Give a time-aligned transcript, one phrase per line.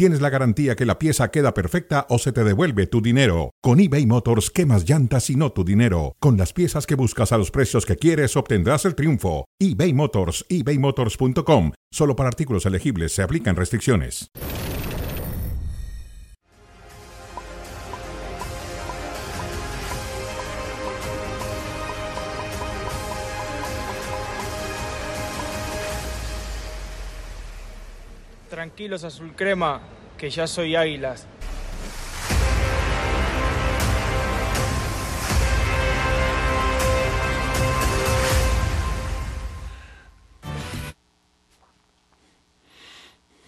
[0.00, 3.50] tienes la garantía que la pieza queda perfecta o se te devuelve tu dinero.
[3.60, 6.16] Con eBay Motors, quemas llantas y no tu dinero.
[6.20, 9.44] Con las piezas que buscas a los precios que quieres, obtendrás el triunfo.
[9.58, 11.72] eBay Motors, ebaymotors.com.
[11.92, 14.30] Solo para artículos elegibles se aplican restricciones.
[28.48, 29.80] Tranquilos azul crema,
[30.20, 31.26] que ya soy águilas.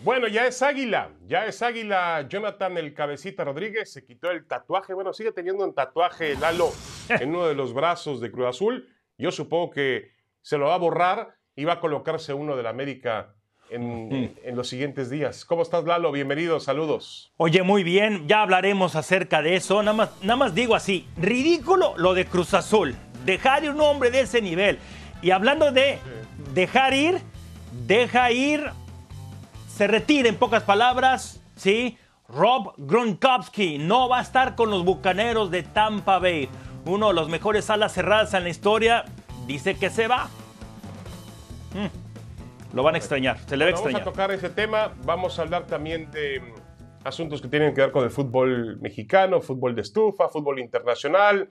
[0.03, 2.27] Bueno, ya es águila, ya es águila.
[2.27, 4.95] Jonathan el Cabecita Rodríguez se quitó el tatuaje.
[4.95, 6.73] Bueno, sigue teniendo un tatuaje Lalo
[7.11, 8.89] en uno de los brazos de Cruz Azul.
[9.19, 12.70] Yo supongo que se lo va a borrar y va a colocarse uno de la
[12.70, 13.34] América
[13.73, 15.45] en, en los siguientes días.
[15.45, 16.12] ¿Cómo estás, Lalo?
[16.12, 17.33] Bienvenido, saludos.
[17.37, 19.83] Oye, muy bien, ya hablaremos acerca de eso.
[19.83, 22.95] Nada más, nada más digo así, ridículo lo de Cruz Azul.
[23.25, 24.78] Dejar ir un hombre de ese nivel.
[25.23, 25.98] Y hablando de
[26.55, 27.20] dejar ir,
[27.87, 28.70] deja ir,
[29.69, 31.97] se retira en pocas palabras, ¿sí?
[32.28, 36.48] Rob Gronkowski no va a estar con los Bucaneros de Tampa Bay.
[36.84, 39.05] Uno de los mejores alas cerradas en la historia
[39.47, 40.28] dice que se va.
[41.75, 42.02] Mm,
[42.73, 44.05] Lo van a extrañar, se le va a Vamos a extrañar.
[44.12, 44.95] tocar ese tema.
[45.05, 46.41] Vamos a hablar también de
[47.05, 51.50] asuntos que tienen que ver con el fútbol mexicano, fútbol de estufa, fútbol internacional.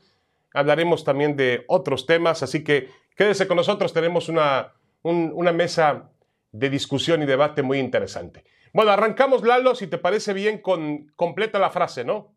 [0.54, 3.94] Hablaremos también de otros temas, así que quédese con nosotros.
[3.94, 6.10] Tenemos una, un- una mesa
[6.52, 8.44] de discusión y debate muy interesante.
[8.74, 12.34] Bueno, arrancamos, Lalo, si te parece bien, con completa la frase, ¿no?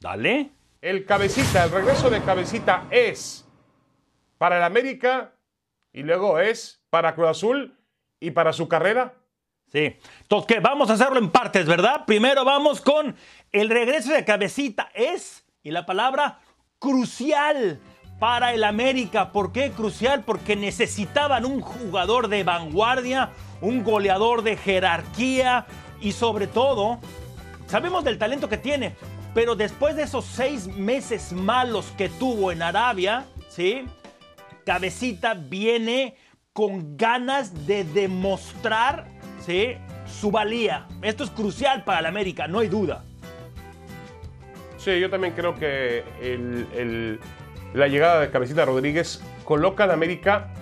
[0.00, 0.50] Dale.
[0.80, 3.46] El cabecita, el regreso de cabecita es
[4.38, 5.34] para el América
[5.92, 7.78] y luego es para Cruz Azul
[8.22, 9.14] y para su carrera.
[9.72, 9.96] Sí.
[10.22, 10.62] Entonces.
[10.62, 12.04] Vamos a hacerlo en partes, ¿verdad?
[12.06, 13.16] Primero vamos con
[13.50, 14.90] el regreso de cabecita.
[14.94, 16.38] Es, y la palabra,
[16.78, 17.80] crucial
[18.20, 19.32] para el América.
[19.32, 20.22] ¿Por qué crucial?
[20.24, 23.30] Porque necesitaban un jugador de vanguardia,
[23.60, 25.66] un goleador de jerarquía
[26.00, 27.00] y sobre todo,
[27.66, 28.94] sabemos del talento que tiene,
[29.34, 33.84] pero después de esos seis meses malos que tuvo en Arabia, ¿sí?
[34.64, 36.16] Cabecita viene
[36.52, 39.06] con ganas de demostrar
[39.40, 39.76] ¿sí?
[40.06, 40.86] su valía.
[41.02, 43.04] Esto es crucial para el América, no hay duda.
[44.76, 47.20] Sí, yo también creo que el- el-
[47.72, 50.52] la llegada de Cabecita Rodríguez coloca al América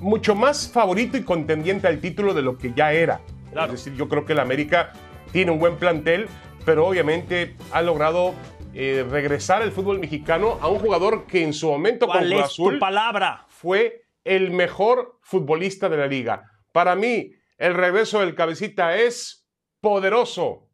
[0.00, 3.20] mucho más favorito y contendiente al título de lo que ya era.
[3.52, 3.74] Claro.
[3.74, 4.92] Es decir, yo creo que el América
[5.32, 6.26] tiene un buen plantel,
[6.64, 8.34] pero obviamente ha logrado
[8.72, 12.38] eh, regresar al fútbol mexicano a un jugador que en su momento con ¿Cuál Cruz
[12.40, 13.44] es Azul tu palabra?
[13.48, 16.48] fue el mejor futbolista de la liga.
[16.70, 19.44] Para mí, el regreso del Cabecita es
[19.80, 20.68] poderoso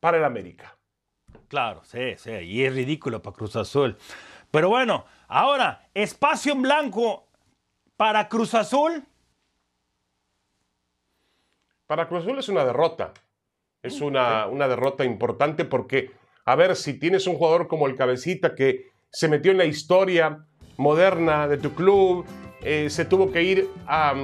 [0.00, 0.76] para el América.
[1.46, 3.96] Claro, sí, sí, y es ridículo para Cruz Azul.
[4.50, 7.28] Pero bueno, ahora, espacio en blanco
[7.96, 9.04] para Cruz Azul.
[11.86, 13.12] Para Cruz Azul es una derrota.
[13.84, 16.10] Es una, una derrota importante porque,
[16.44, 20.44] a ver, si tienes un jugador como el Cabecita que se metió en la historia
[20.76, 22.26] moderna de tu club,
[22.64, 24.14] eh, se tuvo que ir a...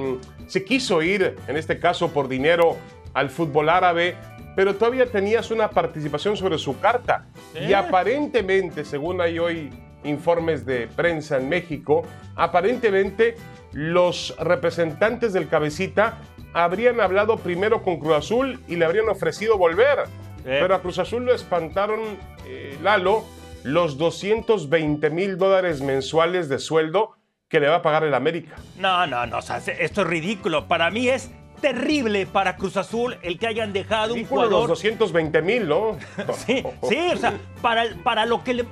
[0.47, 2.75] se quiso ir, en este caso por dinero,
[3.13, 4.15] al fútbol árabe,
[4.55, 7.25] pero todavía tenías una participación sobre su carta.
[7.55, 7.73] Y Sí.
[7.73, 9.69] aparentemente, según hay hoy
[10.03, 12.03] informes de prensa en México,
[12.35, 13.35] aparentemente
[13.71, 16.17] los representantes del cabecita
[16.53, 19.99] habrían hablado primero con Cruz Azul y le habrían ofrecido volver.
[20.43, 21.99] Pero a Cruz Azul lo espantaron,
[22.47, 23.23] eh, Lalo,
[23.63, 27.11] los 220 mil dólares mensuales de sueldo
[27.51, 28.55] que le va a pagar el América.
[28.77, 30.69] No, no, no, o sea, esto es ridículo.
[30.69, 31.29] Para mí es
[31.59, 35.97] terrible para Cruz Azul el que hayan dejado un Ridículo los jugador 220 mil, ¿no?
[36.33, 38.65] Sí, sí, o sea, para, para lo que le.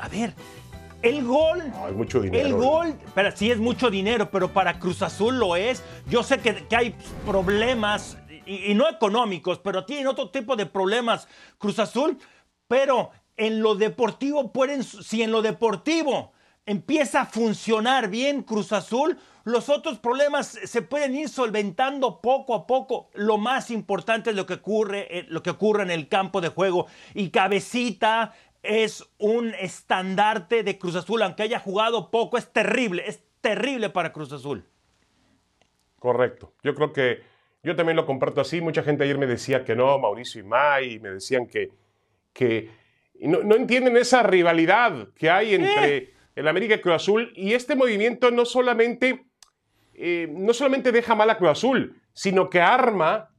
[0.00, 0.34] A ver,
[1.00, 1.62] el gol.
[1.86, 2.44] Hay mucho dinero.
[2.44, 5.84] El gol, pero sí es mucho dinero, pero para Cruz Azul lo es.
[6.08, 10.66] Yo sé que, que hay problemas, y, y no económicos, pero tienen otro tipo de
[10.66, 12.18] problemas Cruz Azul.
[12.66, 16.33] Pero en lo deportivo pueden, si en lo deportivo
[16.66, 22.66] empieza a funcionar bien Cruz Azul, los otros problemas se pueden ir solventando poco a
[22.66, 23.10] poco.
[23.12, 26.48] Lo más importante es lo que ocurre, eh, lo que ocurre en el campo de
[26.48, 26.86] juego.
[27.12, 28.32] Y Cabecita
[28.62, 34.12] es un estandarte de Cruz Azul, aunque haya jugado poco, es terrible, es terrible para
[34.12, 34.64] Cruz Azul.
[35.98, 36.54] Correcto.
[36.62, 37.22] Yo creo que
[37.62, 38.60] Yo también lo comparto así.
[38.60, 41.70] Mucha gente ayer me decía que no, Mauricio y May, me decían que,
[42.32, 42.70] que
[43.20, 47.32] no, no entienden esa rivalidad que hay entre el América y Cruz Azul.
[47.36, 49.26] Y este movimiento no solamente,
[49.94, 53.30] eh, no solamente deja mal a Cruz Azul, sino que arma,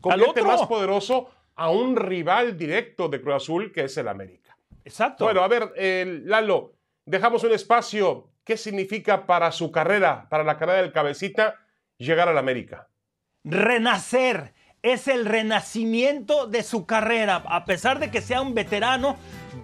[0.00, 0.46] convierte otro.
[0.46, 4.56] más poderoso a un rival directo de Cruz Azul, que es el América.
[4.84, 5.24] Exacto.
[5.24, 6.74] Bueno, a ver, eh, Lalo,
[7.04, 8.28] dejamos un espacio.
[8.44, 11.56] ¿Qué significa para su carrera, para la carrera del cabecita,
[11.98, 12.88] llegar al América?
[13.44, 14.52] renacer.
[14.82, 19.16] Es el renacimiento de su carrera, a pesar de que sea un veterano,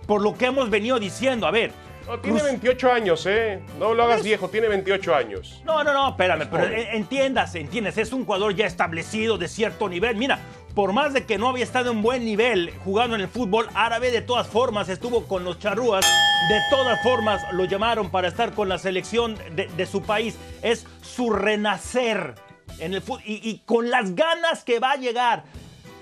[0.06, 1.47] por lo que hemos venido diciendo.
[1.47, 1.73] A ver.
[2.06, 3.61] No, tiene Cruz- 28 años, ¿eh?
[3.79, 5.61] No lo hagas viejo, tiene 28 años.
[5.64, 10.17] No, no, no, espérame, pero entiendas, entiendes, es un jugador ya establecido de cierto nivel.
[10.17, 10.38] Mira,
[10.75, 14.11] por más de que no había estado en buen nivel jugando en el fútbol árabe,
[14.11, 16.05] de todas formas estuvo con los charrúas,
[16.49, 20.37] de todas formas lo llamaron para estar con la selección de, de su país.
[20.62, 22.35] Es su renacer
[22.79, 25.44] en el fútbol y, y con las ganas que va a llegar.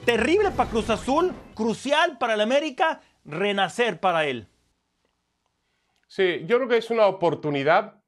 [0.05, 4.49] Terrible para Cruz Azul, crucial para el América, renacer para él.
[6.17, 8.01] Sí, yo creo que es una oportunidad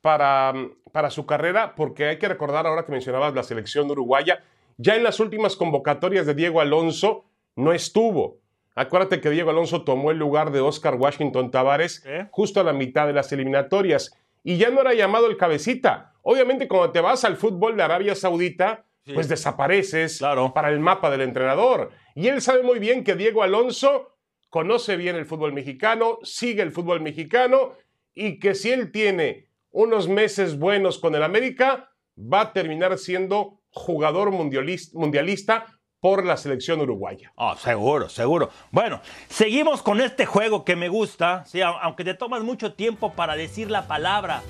[0.00, 0.52] para,
[0.90, 4.42] para su carrera, porque hay que recordar ahora que mencionabas la selección uruguaya,
[4.76, 7.24] ya en las últimas convocatorias de Diego Alonso
[7.54, 8.40] no estuvo.
[8.74, 12.26] Acuérdate que Diego Alonso tomó el lugar de Oscar Washington Tavares ¿Eh?
[12.32, 14.12] justo a la mitad de las eliminatorias
[14.42, 16.12] y ya no era llamado el cabecita.
[16.22, 19.12] Obviamente cuando te vas al fútbol de Arabia Saudita, Sí.
[19.14, 20.52] pues desapareces Claro.
[20.52, 21.92] para el mapa del entrenador.
[22.16, 24.15] Y él sabe muy bien que Diego Alonso
[24.56, 27.72] conoce bien el fútbol mexicano, sigue el fútbol mexicano
[28.14, 33.60] y que si él tiene unos meses buenos con el América, va a terminar siendo
[33.68, 35.66] jugador mundialis- mundialista
[36.00, 37.34] por la selección uruguaya.
[37.36, 38.48] Ah, seguro, seguro.
[38.70, 41.44] Bueno, seguimos con este juego que me gusta,
[41.82, 44.40] aunque te tomas mucho tiempo para decir la palabra.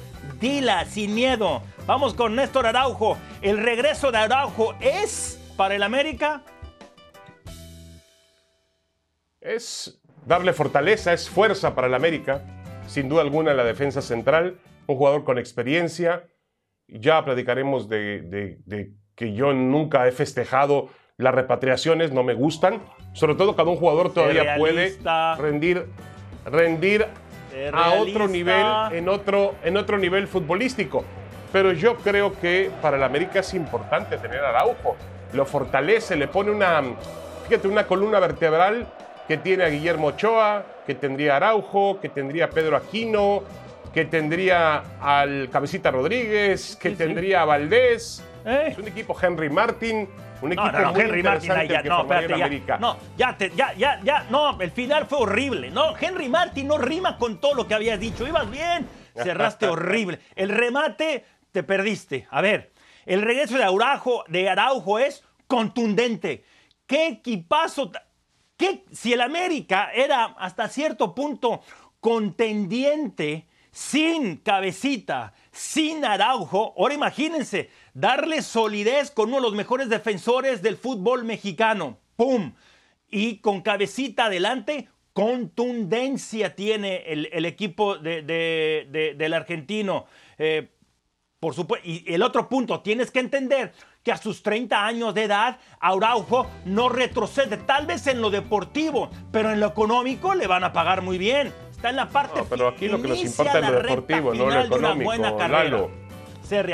[0.41, 1.63] Dila sin miedo.
[1.87, 3.17] Vamos con Néstor Araujo.
[3.43, 6.45] El regreso de Araujo es para el América.
[9.47, 12.43] Es darle fortaleza, es fuerza para el América,
[12.89, 14.59] sin duda alguna en la defensa central,
[14.89, 16.25] un jugador con experiencia.
[16.89, 22.83] Ya platicaremos de, de- de que yo nunca he festejado las repatriaciones, no me gustan,
[23.13, 24.83] sobre todo cuando un jugador todavía puede
[25.39, 25.87] rendir,
[26.45, 27.07] rendir
[27.73, 28.55] a otro nivel,
[28.93, 31.05] en otro, en otro nivel futbolístico.
[31.53, 34.97] Pero yo creo que para el América es importante tener a Araujo.
[35.33, 36.83] Lo fortalece, le pone una,
[37.49, 38.87] fíjate, una columna vertebral
[39.29, 43.43] que tiene a Guillermo Ochoa, que tendría a Araujo, que tendría a Pedro Aquino,
[43.93, 46.99] que tendría al Cabecita Rodríguez, que Sí, sí.
[46.99, 48.23] tendría a Valdés.
[48.45, 48.69] Eh.
[48.69, 50.09] Es un equipo Henry Martin,
[50.43, 53.37] un equipo No, no, no, muy Henry Martin, ya, que no, espérate, ya, no, ya,
[53.37, 57.41] te- ya, ya, ya, no, el final fue horrible, no, Henry Martin no rima con
[57.41, 62.71] todo lo que habías dicho, ibas bien, cerraste horrible, el remate, te perdiste, a ver,
[63.07, 66.45] el regreso de Araujo, de Araujo es contundente,
[66.87, 67.91] qué equipazo,
[68.57, 71.63] qué, si el América era hasta cierto punto
[72.01, 80.63] contendiente, sin cabecita, sin Araujo, ahora imagínense, darle solidez con uno de los mejores defensores
[80.63, 81.99] del fútbol mexicano.
[82.17, 82.55] ¡Pum!
[83.11, 90.07] Y con cabecita adelante, contundencia tiene el, equipo de- de- de- del argentino.
[90.39, 90.69] Eh,
[91.39, 93.73] por supuesto, y el otro punto, tienes que entender
[94.07, 99.11] que a sus 30 años de edad, Araujo no retrocede, tal vez en lo deportivo,
[99.33, 101.53] pero en lo económico le van a pagar muy bien.
[101.73, 104.49] Está en la parte No, pero aquí lo que nos importa es lo deportivo, no
[104.49, 105.13] lo económico.
[105.49, 105.91] Lalo.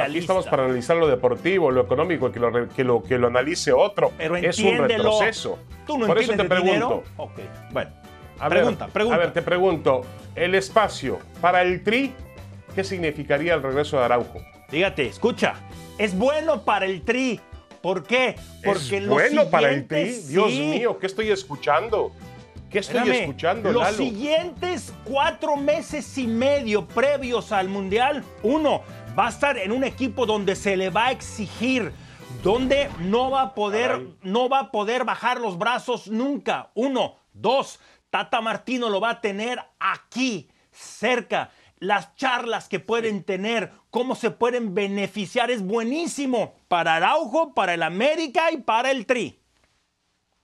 [0.02, 3.72] Aquí estamos para analizar lo deportivo, lo económico, que lo, que lo, que lo analice
[3.72, 4.12] otro.
[4.18, 5.58] Pero es un retroceso.
[5.86, 6.70] ¿Tú no Por eso te pregunto.
[6.70, 7.02] dinero?
[7.16, 7.38] Ok,
[7.70, 7.90] bueno.
[8.40, 9.16] A ver, pregunta, pregunta.
[9.16, 10.02] A ver, te pregunto.
[10.34, 12.12] El espacio para el Tri,
[12.74, 14.38] ¿qué significaría el regreso de Araujo?
[14.68, 15.54] Fíjate, escucha.
[15.98, 17.40] Es bueno para el tri.
[17.82, 18.36] ¿Por qué?
[18.64, 20.12] Porque ¿Es los bueno para el Tri?
[20.28, 22.12] Dios mío, ¿qué estoy escuchando?
[22.70, 23.96] ¿Qué estoy Espérame, escuchando, Los Lalo?
[23.96, 28.82] siguientes cuatro meses y medio previos al Mundial, uno,
[29.18, 31.92] va a estar en un equipo donde se le va a exigir,
[32.42, 36.70] donde no va a poder, no va a poder bajar los brazos nunca.
[36.74, 41.50] Uno, dos, Tata Martino lo va a tener aquí, cerca.
[41.82, 47.82] Las charlas que pueden tener, cómo se pueden beneficiar, es buenísimo para Araujo, para el
[47.82, 49.40] América y para el Tri.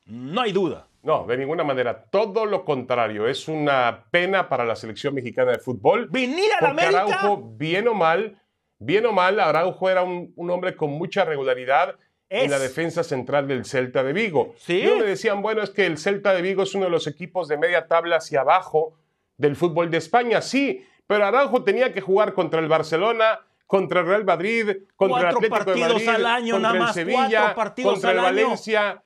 [0.06, 0.88] No hay duda.
[1.04, 2.06] No, de ninguna manera.
[2.10, 3.28] Todo lo contrario.
[3.28, 6.08] Es una pena para la selección mexicana de fútbol.
[6.10, 7.02] Venir a la América.
[7.02, 8.42] Araujo, bien o mal,
[8.80, 11.94] bien o mal, Araujo era un, un hombre con mucha regularidad
[12.28, 14.54] en la defensa central del Celta de Vigo.
[14.58, 14.80] Sí.
[14.82, 17.46] Y me decían, bueno, es que el Celta de Vigo es uno de los equipos
[17.46, 18.98] de media tabla hacia abajo
[19.36, 20.42] del fútbol de España.
[20.42, 25.18] Sí, pero Araujo tenía que jugar contra el Barcelona, contra el Real Madrid, contra Cuatro
[25.18, 28.10] el Atlético de partidos Madrid, al año, contra nada el más, Sevilla, cuatro partidos contra
[28.12, 28.24] el año.
[28.26, 29.02] Valencia.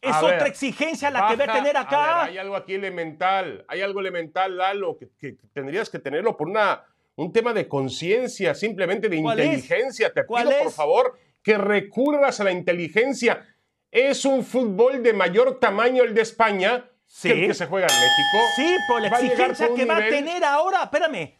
[0.00, 1.98] Es A otra ver, exigencia la que va a baja, tener acá.
[2.20, 6.48] ver, hay algo aquí elemental, hay algo elemental, Lalo, que, que tendrías que tenerlo por
[6.48, 6.84] una,
[7.16, 9.46] un tema de conciencia, simplemente de ¿Cuál es?
[9.46, 10.12] inteligencia.
[10.12, 13.44] Te ¿Cuál pido, por favor, que recurras a la inteligencia.
[13.90, 17.28] Es un fútbol de mayor tamaño el de España Sí.
[17.28, 18.38] que el que se juega en México.
[18.56, 21.34] Sí, pero la Va exigencia que va a tener ahora, espérame,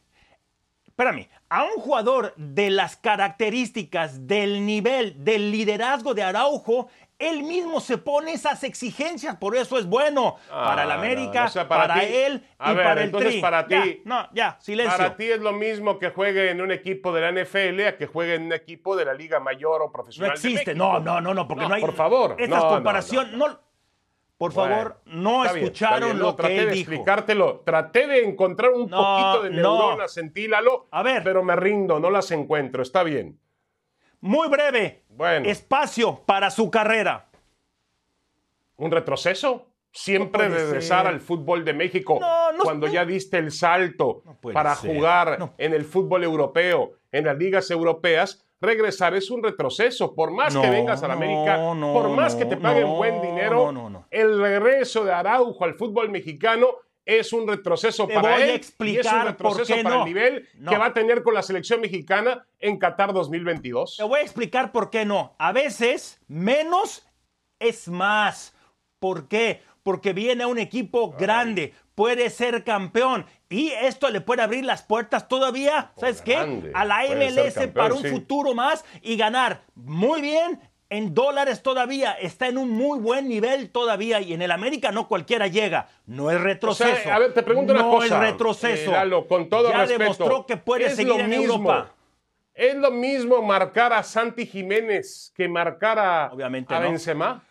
[0.97, 6.89] espérame, a un jugador de las características, del nivel, del liderazgo de Araujo,
[7.19, 11.47] él mismo se pone esas exigencias, por eso es bueno para el Ah, América, no,
[11.47, 13.41] o sea, para, él a y ver, para el entonces Tri.
[13.43, 14.97] para Ya, ti- no, ya, silencio.
[14.97, 18.07] Para ti es lo mismo que juegue en un equipo de la NFL a que
[18.07, 20.31] juegue en un equipo de la Liga Mayor o no profesional.
[20.31, 21.81] de existe, no, no, no, no, porque no, No, hay.
[21.83, 23.61] por favor, Estas no, no, comparaciones, no,
[24.39, 26.91] por favor, Bueno, no bien, escucharon bien, lo no, que traté él de dijo.
[26.93, 27.61] explicártelo.
[27.65, 29.79] Traté de encontrar un No, poquito de no.
[29.79, 31.23] neuronas en ti, Lalo, A ver.
[31.25, 32.83] pero me rindo, no las encuentro.
[32.83, 33.39] Está bien.
[34.21, 35.05] Muy breve.
[35.09, 35.49] Bueno.
[35.49, 37.29] Espacio para su carrera.
[38.77, 39.67] ¿Un retroceso?
[39.91, 41.15] Siempre No regresar ser.
[41.15, 42.93] al fútbol de México No, no, cuando no.
[42.93, 44.95] ya diste el salto para ser.
[44.95, 45.55] jugar No.
[45.57, 48.46] en el fútbol europeo, en las ligas europeas.
[48.61, 50.15] Regresar es un retroceso.
[50.15, 52.63] Por más que No, vengas a la no, América, no, por más que te no,
[52.63, 54.07] paguen no, buen dinero, no, no, no.
[54.11, 56.69] el regreso de Araujo al fútbol mexicano
[57.05, 59.99] es un retroceso Te para él y es un retroceso para no.
[60.01, 60.71] el nivel No.
[60.73, 63.99] que va a tener con la selección mexicana en Qatar 2022.
[63.99, 65.35] Te voy a explicar por qué no.
[65.39, 67.07] A veces, menos
[67.61, 68.55] es más.
[68.99, 69.61] ¿Por qué?
[69.87, 73.25] Porque viene un equipo grande, puede ser campeón.
[73.49, 76.73] Y esto le puede abrir las puertas todavía, ¿sabes qué?
[76.75, 78.09] A la MLS campeón, para un sí.
[78.09, 80.59] futuro más y ganar muy bien
[80.91, 82.15] en dólares todavía.
[82.15, 85.87] Está en un muy buen nivel todavía y en el América no cualquiera llega.
[86.05, 87.13] No es O sea, retroceso.
[87.13, 88.07] a ver, te pregunto una no cosa.
[88.17, 88.91] es retroceso.
[88.91, 89.99] eh, Lalo, con todo ya respeto.
[90.01, 91.95] demostró que puede seguir en mismo, Europa.
[92.55, 96.89] Es lo mismo marcar a Santi Jiménez que marcar a, Obviamente a no.
[96.89, 97.45] Benzema.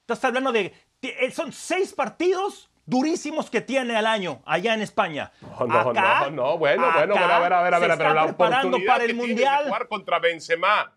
[0.00, 0.72] Estás hablando de.
[1.02, 5.30] Eh, Son seis partidos durísimos que tiene al año allá en España.
[5.42, 7.80] No, no, Acá- no, no, bueno, acá bueno, a ver, a ver, a ver, a
[7.80, 9.58] se ver, pero la oportunidad para el que mundial.
[9.64, 10.92] de jugar contra Benzema,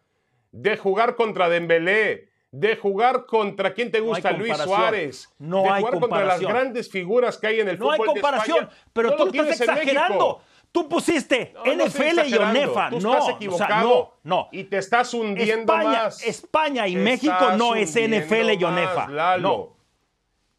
[0.51, 4.57] de jugar contra Dembélé, de jugar contra quién te No gusta, Luis.
[4.57, 7.99] Suárez, No de hay jugar contra las grandes figuras que hay en el No hay
[7.99, 8.81] de comparación, España.
[8.93, 10.41] pero No tú estás exagerando.
[10.71, 12.33] Tú pusiste NFL y.
[12.35, 12.89] ONEFA.
[12.91, 13.89] Tú no, estás o sea, equivocado.
[14.23, 14.49] no, no.
[14.53, 16.23] Y te estás hundiendo España, más.
[16.23, 19.07] España y Te México no es NFL y ONEFA.
[19.09, 19.41] Lalo.
[19.49, 19.80] No.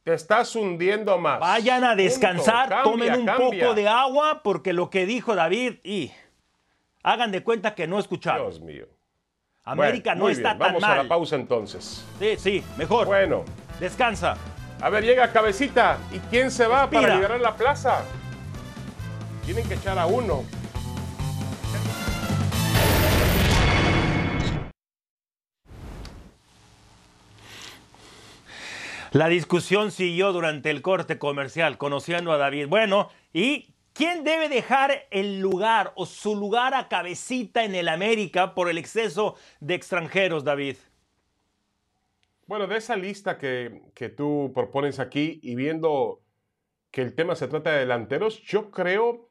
[0.04, 1.38] Te estás hundiendo más.
[1.38, 2.02] Vayan a Punto.
[2.02, 3.62] descansar, Cambia, tomen un cambia.
[3.64, 6.10] poco de agua, porque lo que dijo David, y
[7.04, 8.48] hagan de cuenta que no escucharon.
[8.50, 8.86] Dios mío.
[9.64, 10.58] América Bueno, no está bien.
[10.58, 10.98] tan Vamos mal.
[10.98, 12.04] a la pausa entonces.
[12.18, 13.06] Sí, sí, mejor.
[13.06, 13.44] Bueno,
[13.78, 14.36] Descansa.
[14.80, 15.98] a ver, llega Cabecita.
[16.10, 17.14] ¿Y quién se va para Respira.
[17.14, 18.02] liberar la plaza?
[19.44, 20.42] Tienen que echar a uno.
[29.12, 32.68] La discusión siguió durante el corte comercial, conociendo a David.
[32.68, 38.54] Bueno, ¿y quién debe dejar el lugar o su lugar a cabecita en el América
[38.54, 40.76] por el exceso de extranjeros, David?
[42.46, 46.20] Bueno, de esa lista que, que tú propones aquí y viendo
[46.90, 49.28] que el tema se trata de delanteros, yo creo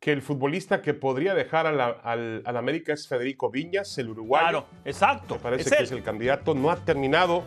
[0.00, 4.10] que el futbolista que podría dejar a la- al, al América es Federico Viñas, el
[4.10, 4.42] uruguayo.
[4.44, 5.34] Claro, exacto.
[5.34, 5.84] Me parece es que él.
[5.84, 6.54] es el candidato.
[6.54, 7.44] No ha terminado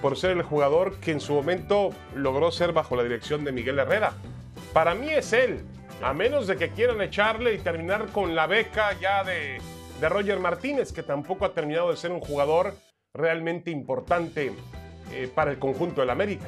[0.00, 3.78] por ser el jugador que en su momento logró ser bajo la dirección de Miguel
[3.78, 4.12] Herrera.
[4.72, 5.64] Para mí es él,
[6.02, 9.60] a menos de que quieran echarle y terminar con la beca ya de,
[10.00, 12.74] de Roger Martínez, que tampoco ha terminado de ser un jugador
[13.14, 14.52] realmente importante
[15.12, 16.46] eh, para el conjunto del América.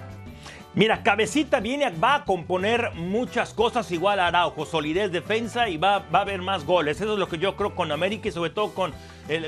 [0.72, 5.98] Mira, Cabecita viene, va a componer muchas cosas igual a Araujo, solidez, defensa y va,
[5.98, 7.00] va a haber más goles.
[7.00, 8.94] Eso es lo que yo creo con América y sobre todo con,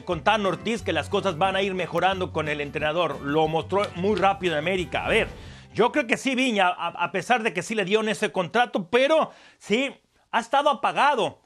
[0.04, 3.20] con Tan Ortiz, que las cosas van a ir mejorando con el entrenador.
[3.20, 5.04] Lo mostró muy rápido en América.
[5.04, 5.28] A ver,
[5.72, 8.88] yo creo que sí, Viña, a, a pesar de que sí le dieron ese contrato,
[8.90, 9.94] pero sí,
[10.32, 11.40] ha estado apagado.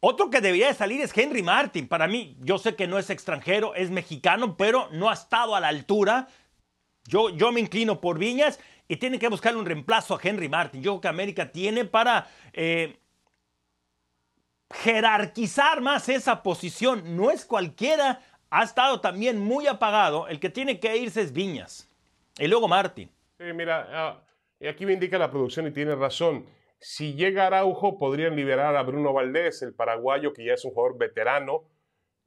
[0.00, 1.86] Otro que debería de salir es Henry Martin.
[1.86, 5.60] Para mí, yo sé que no es extranjero, es mexicano, pero no ha estado a
[5.60, 6.28] la altura.
[7.04, 8.58] Yo, yo me inclino por Viñas
[8.88, 10.82] y tiene que buscarle un reemplazo a Henry Martin.
[10.82, 12.98] Yo creo que América tiene para eh,
[14.70, 17.16] jerarquizar más esa posición.
[17.16, 18.20] No es cualquiera,
[18.50, 20.28] ha estado también muy apagado.
[20.28, 21.88] El que tiene que irse es Viñas.
[22.38, 23.10] Y luego Martin.
[23.38, 24.22] Sí, mira,
[24.60, 26.46] y aquí me indica la producción y tiene razón.
[26.78, 30.98] Si llega Araujo, podrían liberar a Bruno Valdés, el paraguayo, que ya es un jugador
[30.98, 31.64] veterano,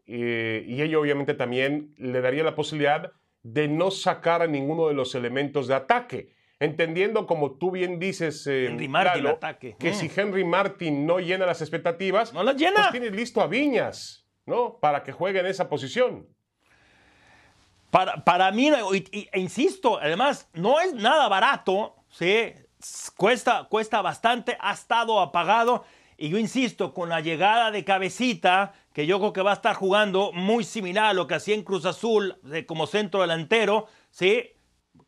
[0.05, 5.13] y ello obviamente también le daría la posibilidad de no sacar a ninguno de los
[5.15, 6.34] elementos de ataque.
[6.59, 9.75] Entendiendo, como tú bien dices, eh, Henry Martin, Lalo, ataque.
[9.77, 9.93] que Mm.
[9.93, 12.75] si Henry Martin no llena las expectativas, No las llena.
[12.75, 14.21] pues tienes listo a Viñas.
[14.47, 14.77] ¿no?
[14.79, 16.27] Para que juegue en esa posición.
[17.89, 22.53] Para, para mí, e insisto, además, no es nada barato, ¿sí?
[23.17, 25.83] Cuesta, cuesta bastante, ha estado apagado.
[26.17, 29.75] Y yo insisto, con la llegada de Cabecita, que yo creo que va a estar
[29.75, 34.51] jugando muy similar a lo que hacía en Cruz Azul como centro delantero, ¿sí?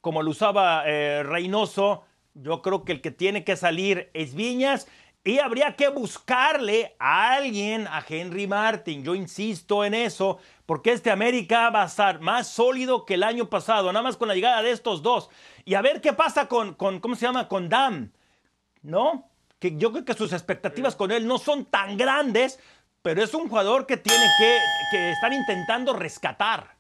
[0.02, 4.88] Como lo usaba eh, Reynoso, yo creo que el que tiene que salir es Viñas
[5.28, 9.04] y habría que buscarle a alguien, a Henry Martin.
[9.04, 13.50] Yo insisto en eso, porque este América va a estar más sólido que el año
[13.50, 15.30] pasado, nada más con la llegada de estos dos.
[15.66, 17.50] Y a ver qué pasa con, con ¿cómo se llama?
[17.50, 18.14] Con Dam,
[18.84, 19.30] ¿no?
[19.60, 22.58] Que yo creo que sus expectativas con él no son tan grandes,
[23.02, 24.58] pero es un jugador que tiene que,
[24.92, 26.77] que están intentando rescatar.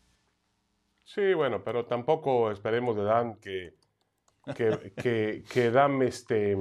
[1.08, 3.76] Sí, bueno, pero tampoco esperemos de Dan que,
[4.54, 6.58] que, que, que Dam este,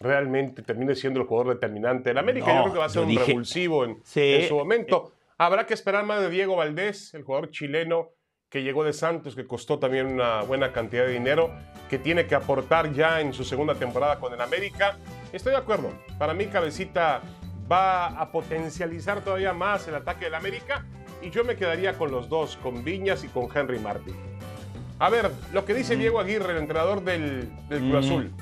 [0.00, 2.52] realmente termine siendo el jugador determinante en América.
[2.52, 5.12] yo creo que va a ser un revulsivo en, su momento.
[5.38, 8.10] Habrá que esperar más de Diego Valdés, el jugador chileno
[8.48, 11.54] que llegó de Santos, que costó también una buena cantidad de dinero,
[11.88, 14.98] que tiene que aportar ya en su segunda temporada con el América.
[15.32, 15.92] Estoy de acuerdo.
[16.18, 17.22] Para mí, Cabecita
[17.70, 20.84] va a potencializar todavía más el ataque del América
[21.22, 24.14] y yo me quedaría con los dos, con Viñas y con Henry Martin.
[24.98, 25.98] A ver, lo que dice mm.
[25.98, 27.96] Diego Aguirre, el entrenador del, Cruz mm.
[27.96, 28.32] Azul.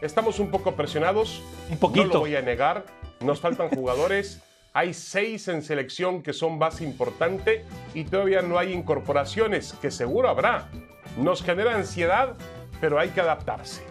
[0.00, 1.42] Estamos un poco presionados.
[1.70, 2.06] Un poquito.
[2.06, 2.84] No lo voy a negar.
[3.20, 4.42] Nos faltan jugadores.
[4.72, 10.28] Hay seis en selección que son base importante y todavía no hay incorporaciones, que seguro
[10.28, 10.68] habrá.
[11.16, 12.36] Nos genera ansiedad,
[12.80, 13.82] pero hay que adaptarse.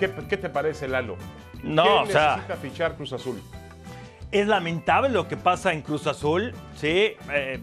[0.00, 1.16] ¿Qué, te parece, Lalo?
[1.62, 3.40] No, o sea, necesita fichar Cruz Azul?
[4.30, 7.12] Es lamentable lo que pasa en Cruz Azul, sí.
[7.30, 7.60] Eh,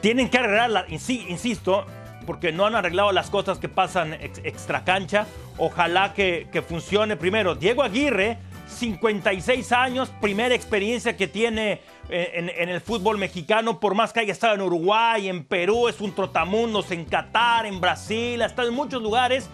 [0.00, 1.86] tienen que arreglarla, insisto,
[2.26, 5.26] porque no han arreglado las cosas que pasan extra cancha.
[5.58, 7.54] Ojalá que, funcione primero.
[7.54, 8.38] Diego Aguirre,
[8.68, 14.32] 56 años, primera experiencia que tiene eh, en, el fútbol mexicano, por más que haya
[14.32, 18.74] estado en Uruguay, en Perú, es un trotamundos, en Qatar, en Brasil, ha estado en
[18.74, 19.48] muchos lugares.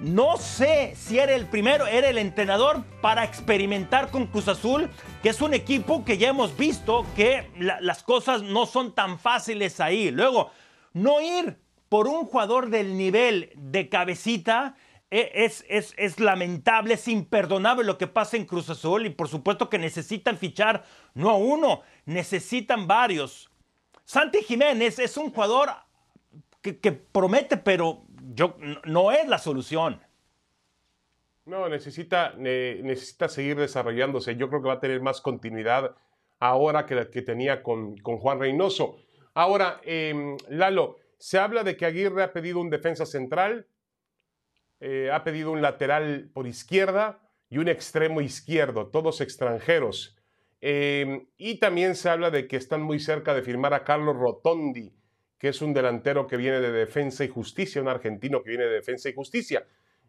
[0.00, 4.90] No sé si era el primero, era el entrenador para experimentar con Cruz Azul,
[5.26, 9.80] que es un equipo que ya hemos visto que las cosas no son tan fáciles
[9.80, 10.12] ahí.
[10.12, 10.52] Luego,
[10.92, 11.58] no ir
[11.88, 14.76] por un jugador del nivel de cabecita
[15.10, 19.26] e, es, es, es, lamentable, es imperdonable lo que pasa en Cruz Azul y por
[19.26, 20.84] supuesto que necesitan fichar
[21.14, 23.50] no a uno, necesitan varios.
[24.04, 25.70] Santi Jiménez es un jugador
[26.62, 30.00] que, promete, pero yo, no es la solución.
[31.46, 34.34] No, necesita, necesita seguir desarrollándose.
[34.34, 35.94] Yo creo que va a tener más continuidad
[36.40, 38.96] ahora que la que tenía con, con Juan Reynoso.
[39.32, 43.68] Ahora, em, Lalo, se habla de que Aguirre ha pedido un defensa central,
[44.80, 50.16] eh, ha pedido un lateral por izquierda y un extremo izquierdo, todos extranjeros.
[50.60, 54.92] Em, y también se habla de que están muy cerca de firmar a Carlos Rotondi,
[55.38, 58.72] que es un delantero que viene de Defensa y Justicia, un argentino que viene de
[58.72, 59.64] Defensa y Justicia.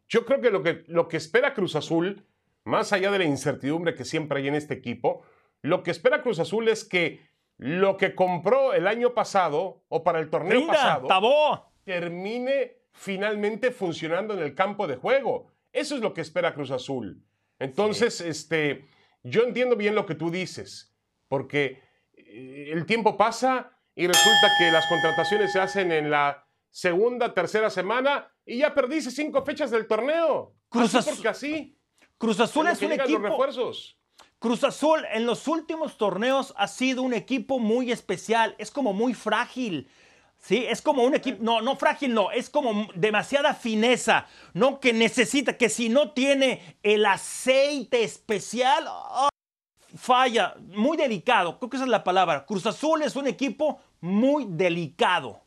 [0.07, 2.25] Yo creo que lo que, lo que espera Cruz Azul,
[2.63, 5.23] más allá de la incertidumbre que siempre hay en este equipo,
[5.61, 10.19] lo que espera Cruz Azul es que lo que compró el año pasado o para
[10.19, 11.07] el torneo pasado
[11.83, 15.51] termine finalmente funcionando en el campo de juego.
[15.71, 17.23] Eso es lo que espera Cruz Azul.
[17.59, 18.87] Entonces, este,
[19.23, 20.95] yo entiendo bien lo que tú dices,
[21.27, 21.81] porque
[22.13, 27.69] eh, el tiempo pasa y resulta que las contrataciones se hacen en la segunda, tercera
[27.69, 30.53] semana y ya perdiste cinco fechas del torneo.
[30.69, 31.77] Cruz Azul, porque así.
[32.17, 33.19] Cruz Azul es un equipo.
[33.19, 33.97] Los refuerzos.
[34.39, 39.13] Cruz Azul en los últimos torneos ha sido un equipo muy especial, es como muy
[39.13, 39.89] frágil.
[40.37, 44.93] Sí, es como un equipo, no, no frágil, no, es como demasiada fineza, no que
[44.93, 49.29] necesita, que si no tiene el aceite especial, oh,
[49.95, 52.45] falla, muy delicado, creo que esa es la palabra.
[52.45, 55.41] Cruz Azul es un equipo muy delicado.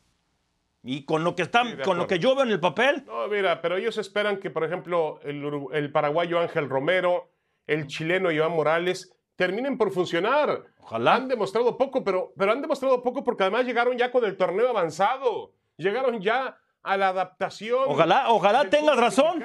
[0.83, 3.03] Y con lo que está, con lo que yo veo en el papel.
[3.05, 7.29] No, mira, pero ellos esperan que, por ejemplo, el, el paraguayo Ángel Romero,
[7.67, 10.63] el chileno Iván Morales terminen por funcionar.
[10.79, 11.15] Ojalá.
[11.15, 14.69] Han demostrado poco, pero, pero han demostrado poco porque además llegaron ya con el torneo
[14.69, 15.53] avanzado.
[15.77, 17.85] Llegaron ya a la adaptación.
[17.87, 19.43] Ojalá, ojalá tengas razón.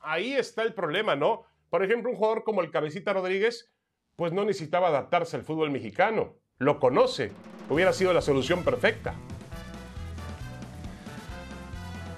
[0.00, 1.44] Ahí está el problema, ¿no?
[1.70, 3.70] Por ejemplo, un jugador como el Cabecita Rodríguez,
[4.16, 6.34] pues no necesitaba adaptarse al fútbol mexicano.
[6.58, 7.32] Lo conoce.
[7.68, 9.14] Hubiera sido la solución perfecta.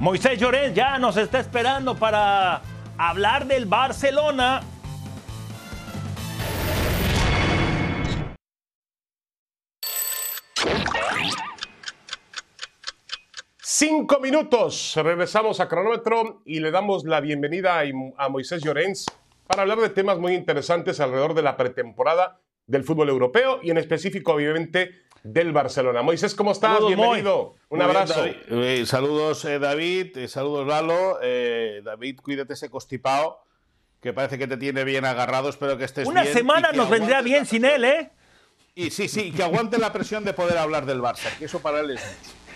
[0.01, 2.63] Moisés Llorens ya nos está esperando para
[2.97, 4.63] hablar del Barcelona
[13.63, 14.95] Cinco minutos.
[14.97, 17.83] Regresamos a cronómetro y le damos la bienvenida
[18.17, 19.05] a Moisés Llorens
[19.47, 23.77] para hablar de temas muy interesantes alrededor de la pretemporada del fútbol europeo y en
[23.77, 26.03] específico, obviamente, del Barcelona.
[26.03, 26.79] Moisés, ¿cómo estás?
[26.87, 27.55] Bienvenido.
[27.69, 28.25] Un abrazo.
[28.25, 30.17] Eh, saludos, eh, David.
[30.17, 31.19] Eh, saludos, Lalo.
[31.83, 33.43] David, cuídate ese constipado,
[34.01, 35.49] que parece que te tiene bien agarrado.
[35.49, 36.33] Espero que estés Una bien.
[36.33, 38.11] Una semana nos vendría bien sin él, ¿eh?
[38.75, 41.81] Y sí, sí, que aguante la presión de poder hablar del Barça, que eso para
[41.81, 42.03] él es.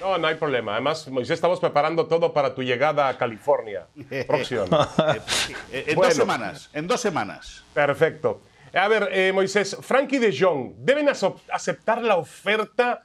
[0.01, 0.73] No, no hay problema.
[0.73, 3.87] Además, Moisés, estamos preparando todo para tu llegada a California.
[4.27, 4.65] Próxima.
[5.73, 7.65] en dos semanas, en dos semanas.
[7.75, 8.41] Perfecto.
[8.75, 13.03] A ver, eh, Moisés, Frankie de Jong, ¿deben aceptar la oferta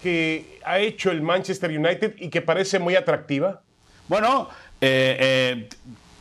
[0.00, 3.62] que ha hecho el Manchester United y que parece muy atractiva?
[4.06, 4.48] Bueno,
[4.80, 5.68] eh, eh,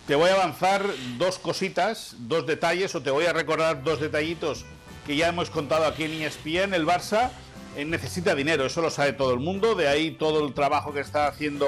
[0.08, 0.84] te voy a avanzar
[1.20, 4.66] dos cositas, dos detalles, o te voy a recordar dos detallitos
[5.06, 6.74] que ya hemos contado aquí en ESPN.
[6.74, 7.30] El Barça
[7.78, 11.28] necesita dinero, eso lo sabe todo el mundo, de ahí todo el trabajo que está
[11.28, 11.68] haciendo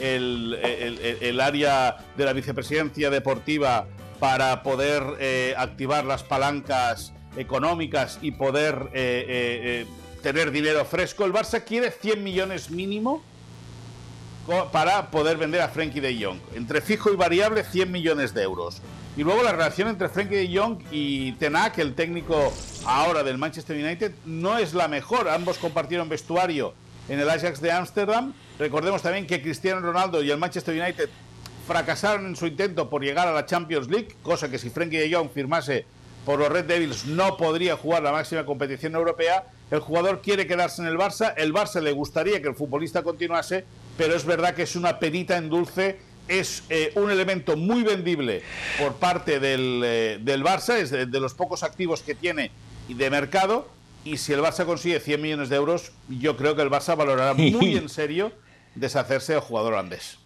[0.00, 0.58] el,
[1.20, 3.86] el área de la vicepresidencia deportiva
[4.20, 9.86] para poder eh, activar las palancas económicas y poder eh, eh,
[10.22, 11.24] tener dinero fresco.
[11.24, 13.22] El Barça quiere 100 millones mínimo
[14.72, 16.38] para poder vender a Frenkie de Jong.
[16.54, 18.82] Entre fijo y variable, 100 millones de euros.
[19.16, 22.52] Y luego la relación entre Frenkie de Jong y Tenac, el técnico
[22.84, 25.28] ahora del Manchester United, no es la mejor.
[25.28, 26.74] Ambos compartieron vestuario
[27.08, 28.34] en el Ajax de Ámsterdam.
[28.58, 31.08] Recordemos también que Cristiano Ronaldo y el Manchester United
[31.70, 35.14] fracasaron en su intento por llegar a la Champions League, cosa que si Frenkie de
[35.14, 35.84] Jong firmase
[36.26, 39.44] por los Red Devils no podría jugar la máxima competición europea.
[39.70, 43.64] El jugador quiere quedarse en el Barça, el Barça le gustaría que el futbolista continuase,
[43.96, 48.42] pero es verdad que es una penita en dulce, es eh, un elemento muy vendible
[48.76, 52.50] por parte del, eh, del Barça, es de, de los pocos activos que tiene
[52.88, 53.68] y de mercado,
[54.04, 57.34] y si el Barça consigue 100 millones de euros, yo creo que el Barça valorará
[57.34, 58.32] muy en serio
[58.74, 60.18] deshacerse del jugador holandés.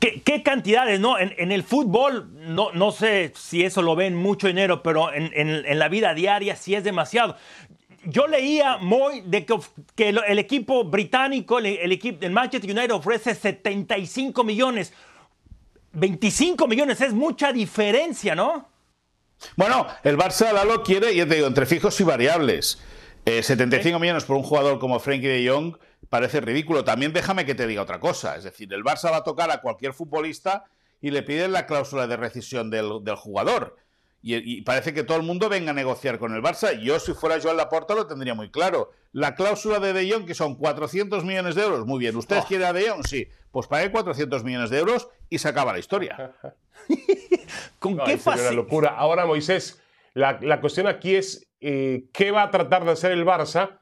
[0.00, 1.18] ¿Qué, cantidades, no?
[1.18, 5.88] En, el fútbol, no, no sé si eso lo ven mucho dinero, pero en, la
[5.88, 7.36] vida diaria sí es demasiado.
[8.04, 14.42] Yo leía muy de que, el, equipo británico, el, equipo del Manchester United ofrece 75
[14.42, 14.94] millones.
[15.92, 18.70] 25 millones es mucha diferencia, ¿no?
[19.54, 22.80] Bueno, el Barça Lalo quiere, ya te digo, entre fijos y variables.
[23.26, 25.76] 75 eh, millones por un jugador como Frankie de Jong
[26.10, 26.84] parece ridículo.
[26.84, 28.36] También déjame que te diga otra cosa.
[28.36, 30.64] Es decir, el Barça va a tocar a cualquier futbolista
[31.00, 33.76] y le piden la cláusula de rescisión del, jugador.
[34.22, 36.78] Y, parece que todo el mundo venga a negociar con el Barça.
[36.78, 38.90] Yo, si fuera Joan Laporta, lo tendría muy claro.
[39.12, 41.86] La cláusula de De Jong, que son 400 millones de euros.
[41.86, 42.48] Muy bien, ¿ustedes oh.
[42.48, 43.06] quieren a De Jong?
[43.06, 43.28] Sí.
[43.50, 46.34] Pues pague 400 millones de euros y se acaba la historia.
[47.78, 48.42] ¿Con qué fácil?
[48.42, 48.90] una locura.
[48.90, 49.80] Ahora, Moisés,
[50.12, 53.80] la, cuestión aquí es eh, qué va a tratar de hacer el Barça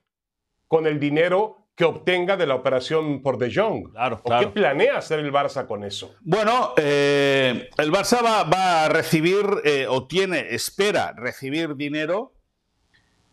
[0.69, 3.93] con el dinero que obtenga de la operación por De Jong.
[3.93, 6.13] Claro, ¿Qué planea hacer el Barça con eso?
[6.23, 12.33] Bueno, eh, el Barça va, a recibir eh, o tiene, espera recibir dinero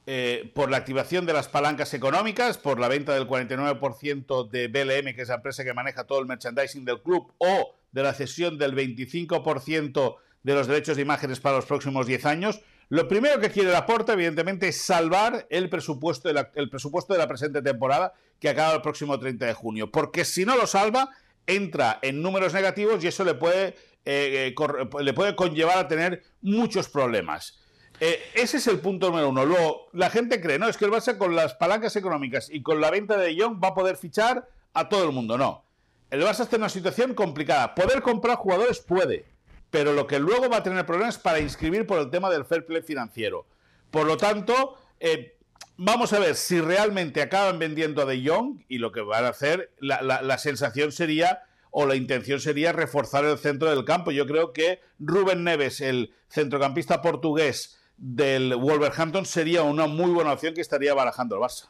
[0.06, 5.16] eh, por la activación de las palancas económicas, por la venta del 49% de BLM,
[5.16, 8.60] que es la empresa que maneja todo el merchandising del club, o de la cesión
[8.60, 12.62] del 25% de los derechos de imágenes para los próximos 10 años.
[12.90, 17.20] Lo primero que quiere Laporta, evidentemente, es salvar el presupuesto, de la, el presupuesto de
[17.20, 19.92] la presente temporada que acaba el próximo 30 de junio.
[19.92, 21.10] Porque si no lo salva,
[21.48, 26.24] entra en números negativos y eso le puede, eh, eh, le puede conllevar a tener
[26.42, 27.60] muchos problemas.
[28.00, 29.46] Eh, ese es el punto número uno.
[29.46, 32.82] Luego, la gente cree, no, es que el Barça con las palancas económicas y con
[32.82, 35.38] la venta de Young va a poder fichar a todo el mundo.
[35.38, 35.64] No.
[36.10, 37.74] El Barça está en una situación complicada.
[37.74, 39.26] Poder comprar jugadores puede,
[39.76, 42.66] pero lo que luego va a tener problemas para inscribir por el tema del fair
[42.66, 43.46] play financiero.
[43.92, 45.38] Por lo tanto, eh,
[45.76, 49.28] vamos a ver si realmente acaban vendiendo a De Jong y lo que van a
[49.28, 54.12] hacer, la, sensación sería o la intención sería reforzar el centro del campo.
[54.12, 60.54] Yo creo que Rubén Neves, el centrocampista portugués del Wolverhampton, sería una muy buena opción
[60.54, 61.68] que estaría barajando el Barça.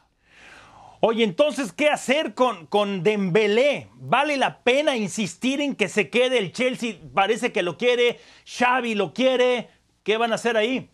[1.00, 3.88] Oye, entonces, ¿qué hacer con, con Dembélé?
[3.94, 6.96] ¿Vale la pena insistir en que se quede el Chelsea?
[7.14, 9.68] Parece que lo quiere, Xavi lo quiere.
[10.02, 10.90] ¿Qué van a hacer ahí?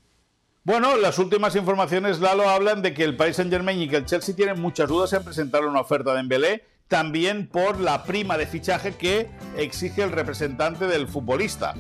[0.64, 4.34] Bueno, las últimas informaciones, Lalo, hablan de que el Paris Saint-Germain y que el Chelsea
[4.34, 8.94] tienen muchas dudas en presentar una oferta de Dembélé, también por la prima de fichaje
[8.96, 11.74] que exige el representante del futbolista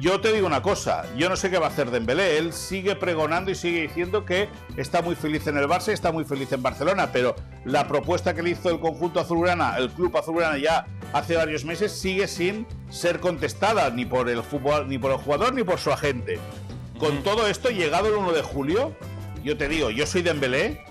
[0.00, 2.96] yo te digo una cosa, yo no sé qué va a hacer Dembélé, él sigue
[2.96, 6.62] pregonando y sigue diciendo que está muy feliz en el Barça, está muy feliz en
[6.62, 11.36] Barcelona, pero la propuesta que le hizo el conjunto azulgrana, el club azulgrana ya hace
[11.36, 15.62] varios meses sigue sin ser contestada ni por el fútbol, ni por el jugador ni
[15.62, 16.38] por su agente.
[16.98, 18.96] Con todo esto, llegado el 1 de julio,
[19.42, 20.82] yo te digo, yo soy Dembélé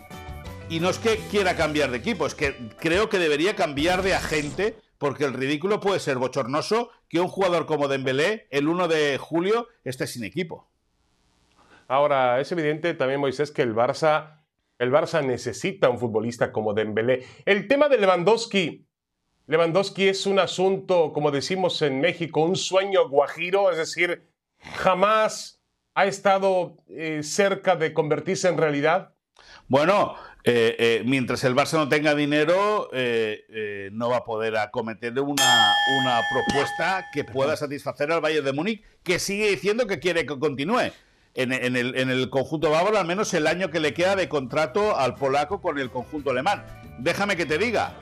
[0.69, 4.15] y no es que quiera cambiar de equipo, es que creo que debería cambiar de
[4.15, 9.19] agente porque el ridículo puede ser bochornoso que un jugador como Dembélé el 1 de
[9.19, 10.67] julio esté sin equipo.
[11.87, 14.41] Ahora, es evidente también, Moisés, que el Barça
[14.79, 17.23] El Barça necesita un futbolista como Dembélé.
[17.45, 18.87] El tema de Lewandowski,
[19.45, 24.27] Lewandowski es un asunto, como decimos en México, un sueño guajiro, es decir,
[24.77, 25.61] jamás
[25.93, 29.13] ha estado eh, cerca de convertirse en realidad.
[29.67, 32.89] Bueno, eh, eh, mientras el Barça no tenga dinero,
[33.91, 38.83] no va a poder acometer una, una propuesta que pueda satisfacer al Bayern de Múnich,
[39.03, 40.91] que sigue diciendo que quiere que continúe
[41.35, 44.97] en, el, en el conjunto bávaro, al menos el año que le queda de contrato
[44.97, 46.65] al polaco con el conjunto alemán.
[46.99, 47.93] Déjame que te diga,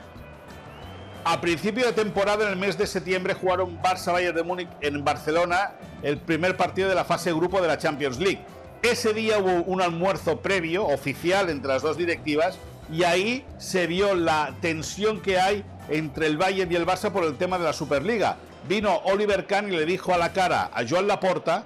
[1.24, 5.72] a principio de temporada, en el mes de septiembre, jugaron Barça-Bayern de Múnich en Barcelona
[6.02, 8.44] el primer partido de la fase grupo de la Champions League.
[8.82, 12.58] Ese día hubo un almuerzo previo, oficial, entre las dos directivas,
[12.92, 17.22] y ahí se vio la tensión que hay entre el Bayern y el Barça por
[17.22, 18.38] el tema de la Superliga.
[18.68, 21.64] Vino Oliver Kahn y le dijo a la cara a Joan Laporta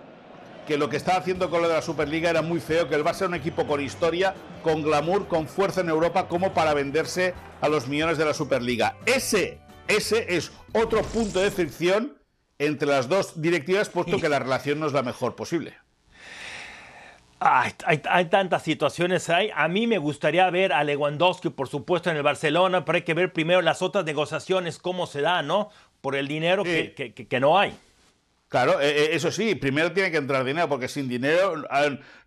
[0.67, 3.05] que lo que estaba haciendo con lo de la Superliga era muy feo, que el
[3.05, 7.33] Barça era un equipo con historia, con glamour, con fuerza en Europa, como para venderse
[7.63, 8.95] a los millones de la Superliga.
[9.07, 12.19] Ese, ese es otro punto de fricción
[12.59, 15.79] entre las dos directivas, puesto que la relación no es la mejor posible.
[17.39, 17.73] Hay,
[18.09, 19.51] hay, tantas situaciones ahí.
[19.55, 23.15] A mí me gustaría ver a Lewandowski, por supuesto, en el Barcelona, pero hay que
[23.15, 25.71] ver primero las otras negociaciones, cómo se da, ¿no?
[26.01, 27.77] Por el dinero que, que no hay.
[28.49, 31.65] Claro, e, e, eso sí, primero tiene que entrar dinero, porque sin dinero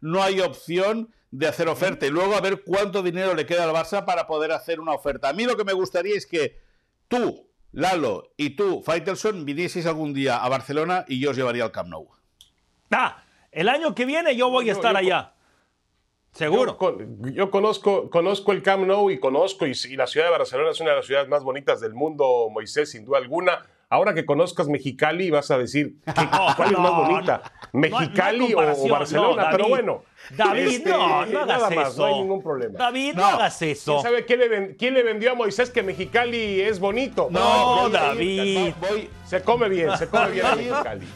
[0.01, 2.05] no hay opción de hacer oferta.
[2.05, 5.29] Y luego a ver cuánto dinero le queda al Barça para poder hacer una oferta.
[5.29, 6.59] A mí lo que me gustaría es que
[7.07, 11.71] tú, Lalo, y tú, Faitelson, vinieseis algún día a Barcelona y yo os llevaría al
[11.71, 12.09] Camp Nou.
[12.91, 15.33] Ah, el año que viene yo voy a estar allá.
[16.31, 16.77] Seguro.
[17.33, 20.79] Yo, conozco, conozco el Camp Nou y conozco, y, y la ciudad de Barcelona es
[20.79, 24.67] una de las ciudades más bonitas del mundo, Moisés, sin duda alguna Ahora que conozcas
[24.67, 25.95] Mexicali, vas a decir
[26.55, 27.41] cuál es más bonita,
[27.73, 30.03] Mexicali o, Barcelona, pero bueno.
[30.29, 32.77] David, este, no, no hagas más, no hay ningún problema.
[32.77, 33.93] David, no, hagas eso.
[33.93, 34.25] ¿Quién sabe
[34.77, 37.29] quién le, vendió a Moisés que Mexicali es bonito?
[37.31, 38.75] No, David.
[39.25, 41.07] se come bien, se come bien Mexicali.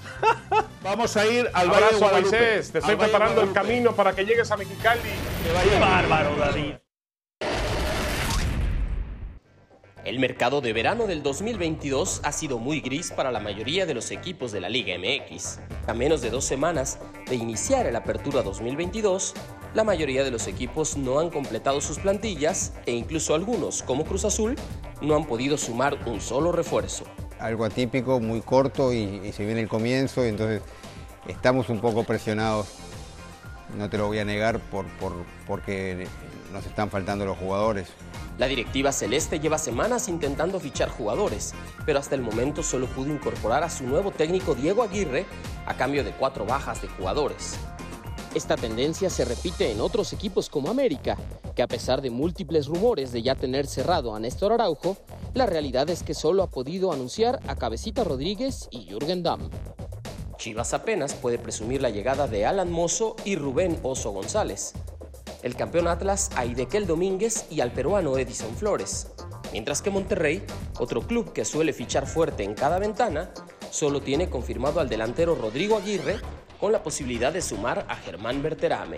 [0.81, 4.25] Vamos a ir al Abrazo, Valle de Moisés, te estoy preparando el camino para que
[4.25, 5.01] llegues a Mexicali.
[5.43, 6.82] Qué bárbaro, David.
[10.05, 14.11] El mercado de verano del 2022 ha sido muy gris para la mayoría de los
[14.11, 15.59] equipos de la Liga MX.
[15.87, 19.33] A menos de dos semanas de iniciar el Apertura 2022,
[19.73, 24.25] la mayoría de los equipos no han completado sus plantillas e incluso algunos, como Cruz
[24.25, 24.57] Azul,
[25.01, 27.05] no han podido sumar un solo refuerzo.
[27.39, 30.63] Algo atípico, muy corto y, se viene el comienzo, entonces
[31.29, 32.67] estamos un poco presionados,
[33.77, 34.85] no te lo voy a negar, por,
[35.47, 36.07] porque
[36.53, 37.89] nos están faltando los jugadores.
[38.37, 41.53] La directiva celeste lleva semanas intentando fichar jugadores,
[41.85, 45.25] pero hasta el momento solo pudo incorporar a su nuevo técnico Diego Aguirre
[45.65, 47.57] a cambio de cuatro bajas de jugadores.
[48.33, 51.17] Esta tendencia se repite en otros equipos como América,
[51.55, 54.97] que a pesar de múltiples rumores de ya tener cerrado a Néstor Araujo,
[55.35, 59.51] la realidad es que solo ha podido anunciar a Cabecita Rodríguez y Jürgen Damm.
[60.37, 64.73] Chivas apenas puede presumir la llegada de Alan Mozo y Rubén Oso González,
[65.43, 69.11] el campeón Atlas a Idequel Domínguez y al peruano Edison Flores.
[69.51, 70.43] Mientras que Monterrey,
[70.79, 73.31] otro club que suele fichar fuerte en cada ventana,
[73.69, 76.15] solo tiene confirmado al delantero Rodrigo Aguirre
[76.59, 78.97] con la posibilidad de sumar a Germán Berterame.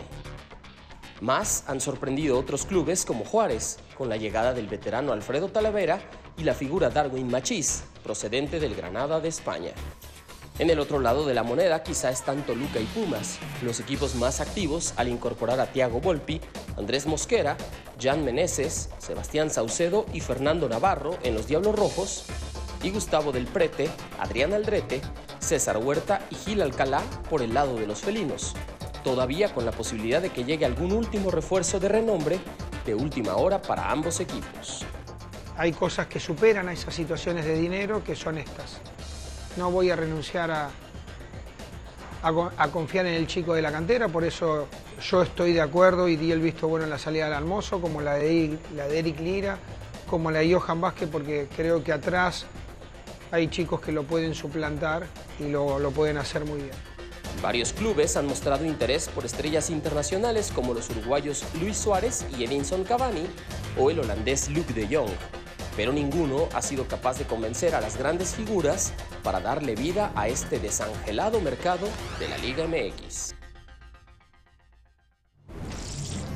[1.20, 6.00] Más han sorprendido otros clubes como Juárez, con la llegada del veterano Alfredo Talavera
[6.38, 9.72] y la figura Darwin Machís, procedente del Granada de España.
[10.58, 14.40] En el otro lado de la moneda quizá están Toluca y Pumas, los equipos más
[14.40, 16.40] activos al incorporar a Tiago Volpi,
[16.78, 17.58] Andrés Mosquera,
[18.00, 22.26] Jan Meneses, Sebastián Saucedo y Fernando Navarro en los Diablos Rojos,
[22.84, 25.02] y Gustavo del Prete, Adrián Aldrete,
[25.40, 28.54] César Huerta y Gil Alcalá por el lado de los felinos,
[29.04, 32.40] todavía con la posibilidad de que llegue algún último refuerzo de renombre
[32.86, 34.86] de última hora para ambos equipos.
[35.58, 38.80] Hay cosas que superan a esas situaciones de dinero que son estas
[39.58, 40.70] no voy a renunciar a,
[42.24, 44.68] a, confiar en el chico de la cantera, por eso
[45.10, 48.02] yo estoy de acuerdo y di el visto bueno en la salida del Almozo, como
[48.02, 49.58] la de, la de Eric Lira,
[50.10, 52.46] como la de Johan Vázquez, porque creo que atrás
[53.32, 55.08] hay chicos que lo pueden suplantar
[55.40, 56.76] y lo, lo pueden hacer muy bien.
[57.42, 62.86] Varios clubes han mostrado interés por estrellas internacionales como los uruguayos Luis Suárez y Edinson
[62.86, 63.28] Cavani
[63.78, 65.12] o el holandés Luc de Jong
[65.76, 70.28] pero ninguno ha sido capaz de convencer a las grandes figuras para darle vida a
[70.28, 71.88] este desangelado mercado
[72.20, 73.36] de la Liga MX.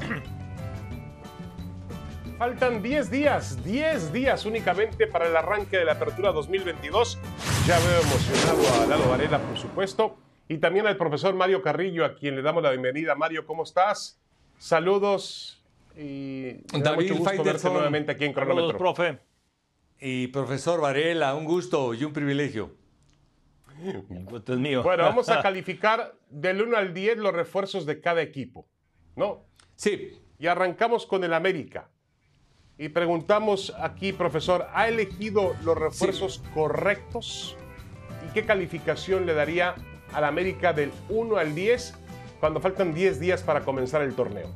[2.37, 7.17] Faltan 10 días, 10 días únicamente para el arranque de la apertura 2022.
[7.65, 12.15] Ya veo emocionado a Lalo Varela, por supuesto, y también al profesor Mario Carrillo, a
[12.15, 13.15] quien le damos la bienvenida.
[13.15, 14.19] Mario, ¿cómo estás?
[14.57, 15.61] Saludos
[15.97, 18.77] y me da mucho gusto verte nuevamente aquí en Saludos, Cronómetro.
[18.77, 19.28] profe.
[19.99, 22.75] Y profesor Varela, un gusto y un privilegio.
[23.83, 24.83] El gusto es mío.
[24.83, 28.67] Bueno, vamos a calificar del 1 al 10 los refuerzos de cada equipo,
[29.15, 29.45] ¿no?
[29.75, 31.89] Sí, Y arrancamos con el América.
[32.77, 37.57] Y preguntamos aquí, profesor, ¿ha elegido los refuerzos correctos?
[38.27, 39.75] ¿Y qué calificación le daría
[40.13, 41.93] al América del 1 al 10
[42.39, 44.49] cuando faltan 10 días para comenzar el torneo?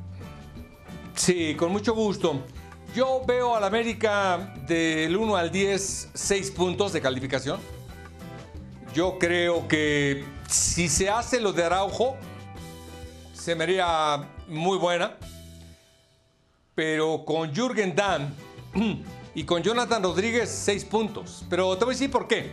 [1.14, 2.42] sí, con mucho gusto.
[2.94, 7.58] Yo veo al América del 1 al 10, 6 puntos de calificación.
[8.94, 12.16] Yo creo que si se hace lo de Araujo,
[13.32, 15.16] se me haría muy buena.
[16.76, 18.32] Pero con Jürgen Damm
[19.34, 21.44] y con Jonathan Rodríguez, 6 puntos.
[21.50, 22.52] Pero te voy a decir por qué.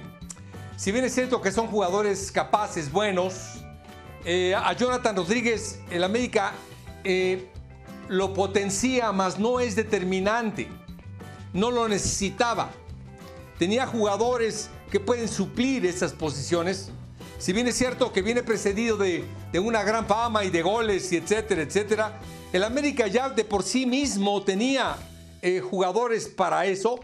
[0.75, 3.60] Si bien es cierto que son jugadores capaces, buenos,
[4.25, 6.54] eh, a Jonathan Rodríguez, el América
[7.04, 7.50] eh,
[8.12, 10.67] lo potencia, más no es determinante.
[11.54, 12.69] No lo necesitaba.
[13.58, 16.91] Tenía jugadores que pueden suplir esas posiciones.
[17.39, 21.10] Si bien es cierto que viene precedido de, de una gran fama y de goles
[21.13, 22.19] y etcétera, etcétera,
[22.52, 24.97] el América ya de por sí mismo tenía
[25.41, 27.00] eh, jugadores para eso.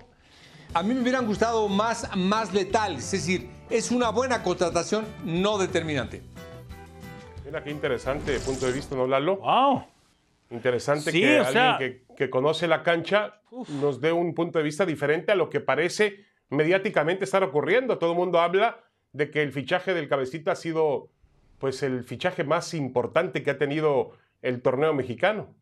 [0.73, 5.57] A mí me hubieran gustado más, más letales, es decir, es una buena contratación no
[5.57, 6.21] determinante.
[7.45, 9.37] Mira qué interesante punto de vista, ¿no, Lalo?
[9.37, 9.96] Wow.
[10.49, 13.41] Interesante Sí, que o sea- alguien que, que conoce la cancha
[13.81, 17.97] nos dé un punto de vista diferente a lo que parece mediáticamente estar ocurriendo.
[17.97, 18.79] Todo el mundo habla
[19.11, 21.09] de que el fichaje del cabecita ha sido
[21.59, 25.53] pues el fichaje más importante que ha tenido el torneo mexicano.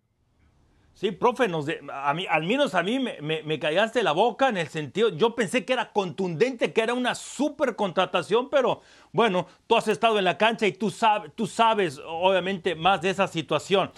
[0.93, 4.13] Sí, profe, nos de- a mí, al menos a mí me, me, me callaste la
[4.13, 8.81] boca en el sentido, yo pensé que era contundente, que era una super contratación, pero
[9.11, 13.09] bueno, tú has estado en la cancha y tú, sabes, tú sabes obviamente más de
[13.09, 13.91] esa situación.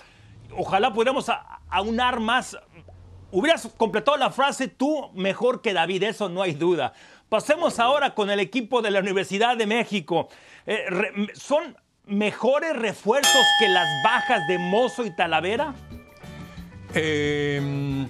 [0.55, 1.31] Ojalá pudiéramos
[1.69, 2.57] aunar más.
[3.31, 6.93] Hubieras completado la frase tú mejor que David, eso no hay duda.
[7.29, 10.29] Pasemos ahora con el equipo de la Universidad de México.
[10.65, 10.85] Eh,
[11.33, 15.75] ¿Son mejores refuerzos que las bajas de Mozo y Talavera?
[16.93, 18.07] Eh,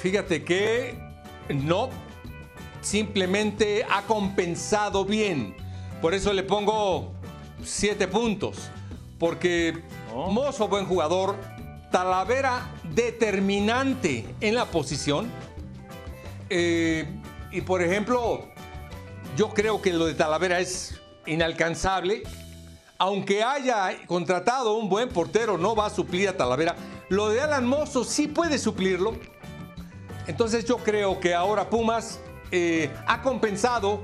[0.00, 0.98] fíjate que
[1.48, 1.88] no,
[2.82, 5.56] simplemente ha compensado bien.
[6.02, 7.12] Por eso le pongo
[7.62, 8.70] siete puntos.
[9.18, 9.82] Porque
[10.14, 11.36] Mozo, buen jugador,
[11.90, 15.30] Talavera, determinante en la posición.
[16.50, 17.06] Eh,
[17.50, 18.48] y por ejemplo,
[19.36, 22.22] yo creo que lo de Talavera es inalcanzable.
[22.98, 26.74] Aunque haya contratado un buen portero, no va a suplir a Talavera.
[27.08, 29.14] Lo de Alan Mozo sí puede suplirlo.
[30.26, 34.02] Entonces yo creo que ahora Pumas eh, ha compensado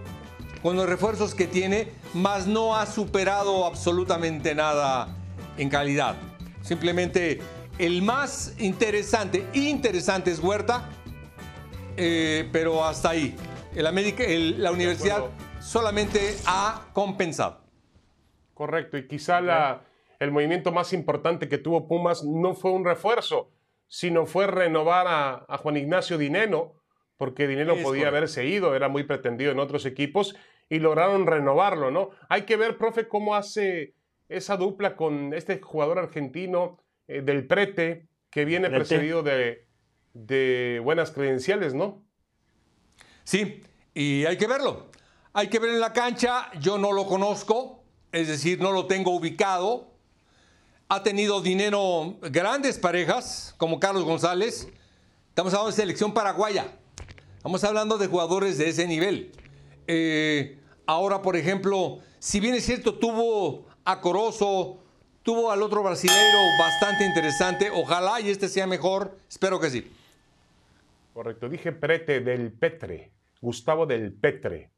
[0.62, 5.23] con los refuerzos que tiene, mas no ha superado absolutamente nada
[5.58, 6.16] en calidad.
[6.62, 7.40] Simplemente
[7.78, 10.88] el más interesante, interesante es Huerta,
[11.96, 13.36] eh, pero hasta ahí.
[13.74, 15.24] El América, el- la universidad
[15.60, 17.60] solamente ha compensado.
[18.54, 19.82] Correcto, y quizá la-
[20.20, 23.50] el movimiento más importante que tuvo Pumas no fue un refuerzo,
[23.88, 26.74] sino fue renovar a, a Juan Ignacio Dineno,
[27.16, 28.16] porque Dineno Es podía correcto.
[28.16, 30.34] haberse ido, era muy pretendido en otros equipos,
[30.68, 32.10] y lograron renovarlo, ¿no?
[32.28, 33.94] Hay que ver, profe, cómo hace
[34.36, 38.84] esa dupla con este jugador argentino eh, del Prete, que viene Prete.
[38.84, 39.66] precedido de,
[40.12, 42.02] de buenas credenciales, ¿no?
[43.24, 43.62] Sí,
[43.94, 44.86] y hay que verlo.
[45.32, 49.10] Hay que ver en la cancha, yo no lo conozco, es decir, no lo tengo
[49.12, 49.92] ubicado.
[50.88, 54.68] Ha tenido dinero grandes parejas, como Carlos González.
[55.30, 56.76] Estamos hablando de selección paraguaya.
[57.36, 59.32] Estamos hablando de jugadores de ese nivel.
[59.86, 64.78] Eh, ahora, por ejemplo, si bien es cierto, tuvo a Corozo,
[65.22, 67.70] tuvo al otro brasileiro bastante interesante.
[67.70, 69.16] Ojalá y este sea mejor.
[69.28, 69.90] Espero que sí.
[71.12, 74.72] Correcto, dije Prete del Petre, Gustavo del Petre,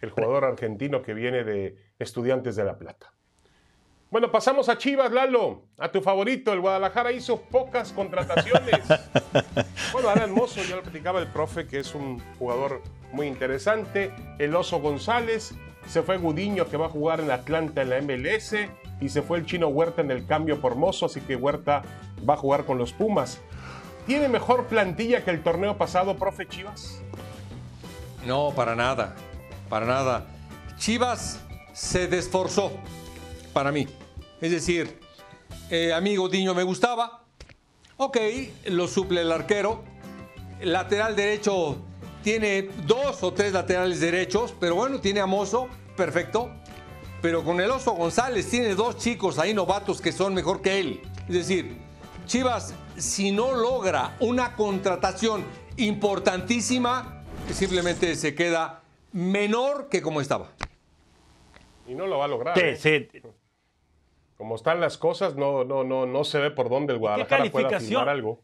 [0.00, 3.12] el jugador argentino que viene de Estudiantes de La Plata.
[4.10, 6.52] Bueno, pasamos a Chivas, Lalo, a tu favorito.
[6.52, 8.80] El Guadalajara hizo pocas contrataciones.
[9.92, 12.82] bueno, Alan Mozo, ya lo platicaba el profe, que es un jugador
[13.12, 14.12] muy interesante.
[14.40, 15.54] El Oso González,
[15.90, 18.54] se fue Gudiño, que va a jugar en Atlanta en la MLS,
[19.00, 21.82] y se fue el chino Huerta en el cambio por Mozo, así que Huerta
[22.28, 23.40] va a jugar con los Pumas.
[24.06, 27.02] ¿Tiene mejor plantilla que el torneo pasado, profe Chivas?
[28.24, 29.16] No, para nada,
[29.68, 30.26] para nada.
[30.78, 31.40] Chivas
[31.72, 32.70] se desforzó
[33.52, 33.88] para mí.
[34.40, 35.00] Es decir,
[35.70, 37.24] eh, amigo Diño me gustaba.
[37.96, 38.16] Ok,
[38.66, 39.82] lo suple el arquero.
[40.62, 41.78] Lateral derecho
[42.22, 46.50] tiene dos o tres laterales derechos, pero bueno, tiene a Mozo, perfecto.
[47.22, 51.02] Pero con el Oso González tiene dos chicos ahí novatos que son mejor que él.
[51.28, 51.76] Es decir,
[52.26, 55.44] Chivas, si no logra una contratación
[55.76, 60.52] importantísima, simplemente se queda menor que como estaba.
[61.88, 62.56] Y no lo va a lograr.
[62.56, 63.08] Sí, ¿eh?
[63.12, 63.20] sí.
[64.36, 67.68] Como están las cosas, no, no, no, no se ve por dónde el Guadalajara pueda
[67.68, 68.00] calificación?
[68.00, 68.40] firmar algo.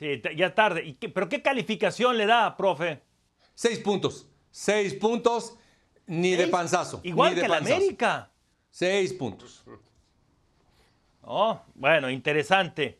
[0.00, 0.82] Sí, ya tarde.
[0.82, 3.02] ¿Y qué- ¿Pero qué calificación le da, profe?
[3.54, 4.26] Seis puntos.
[4.50, 5.58] Seis puntos,
[6.06, 7.00] ni de panzazo.
[7.04, 7.76] Igual ni de que la panzazo.
[7.76, 8.30] América.
[8.70, 9.62] Seis puntos.
[11.20, 12.98] Oh, bueno, interesante.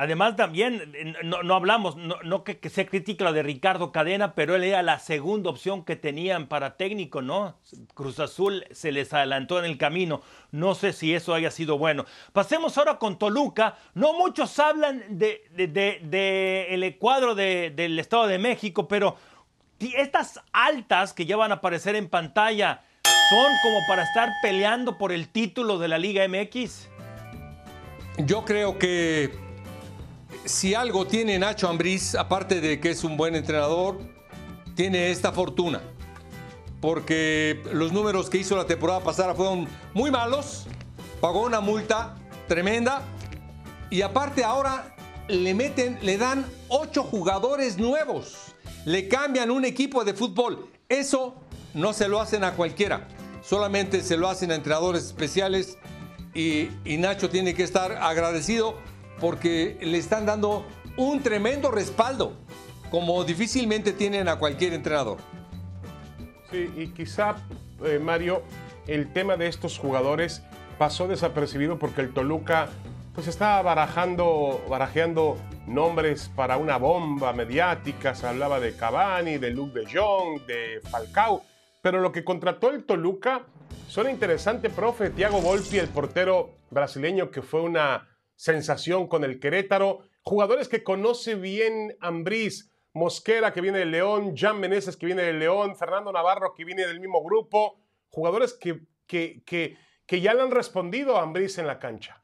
[0.00, 0.94] Además, también,
[1.24, 4.62] no, no hablamos, no, no que, que se critique lo de Ricardo Cadena, pero él
[4.62, 7.56] era la segunda opción que tenían para técnico, ¿no?
[7.94, 10.22] Cruz Azul se les adelantó en el camino.
[10.52, 12.04] No sé si eso haya sido bueno.
[12.32, 13.76] Pasemos ahora con Toluca.
[13.94, 19.16] No muchos hablan de, de- el cuadro de- del Estado de México, pero
[19.80, 22.82] estas altas que ya van a aparecer en pantalla
[23.30, 26.88] son como para estar peleando por el título de la Liga MX.
[28.18, 29.47] Yo creo que
[30.44, 33.98] si algo tiene Nacho Ambriz, aparte de que es un buen entrenador,
[34.74, 35.80] tiene esta fortuna.
[36.80, 40.66] Porque los números que hizo la temporada pasada fueron muy malos,
[41.20, 42.14] pagó una multa
[42.46, 43.02] tremenda
[43.90, 44.94] y aparte ahora
[45.26, 48.54] le meten, le dan ocho jugadores nuevos,
[48.84, 50.70] le cambian un equipo de fútbol.
[50.88, 51.34] Eso
[51.74, 53.08] no se lo hacen a cualquiera,
[53.42, 55.76] solamente se lo hacen a entrenadores especiales
[56.32, 58.76] y, y Nacho tiene que estar agradecido
[59.20, 60.66] porque le están dando
[60.96, 62.32] un tremendo respaldo,
[62.90, 65.18] como difícilmente tienen a cualquier entrenador.
[66.50, 67.36] Sí, y quizá,
[67.84, 68.42] eh, Mario,
[68.86, 70.42] el tema de estos jugadores
[70.78, 72.68] pasó desapercibido porque el Toluca
[73.14, 78.14] pues estaba barajando, barajeando nombres para una bomba mediática.
[78.14, 81.42] Se hablaba de Cavani, de Luke de Jong, de Falcao.
[81.82, 83.42] Pero lo que contrató el Toluca
[83.88, 85.10] suena interesante, profe.
[85.10, 88.06] Thiago Volpi, el portero brasileño que fue una
[88.38, 89.98] sensación con el Querétaro.
[90.22, 92.70] Jugadores que conoce bien Ambriz.
[92.94, 96.86] Mosquera, que viene del León, Jan Meneses, que viene del León, Fernando Navarro, que viene
[96.86, 97.78] del mismo grupo.
[98.08, 99.76] Jugadores que, que, que,
[100.06, 102.22] que ya le han respondido a Ambriz en la cancha.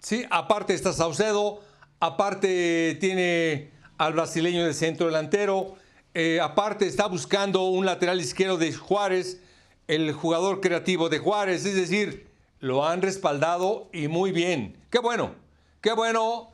[0.00, 1.60] Sí, aparte está Saucedo,
[2.00, 5.76] aparte tiene al brasileño de centro delantero,
[6.12, 9.42] eh, aparte está buscando un lateral izquierdo de Juárez,
[9.86, 12.33] el jugador creativo de Juárez, es decir,
[12.64, 14.78] lo han respaldado y muy bien.
[14.90, 15.34] Qué bueno,
[15.82, 16.48] qué bueno.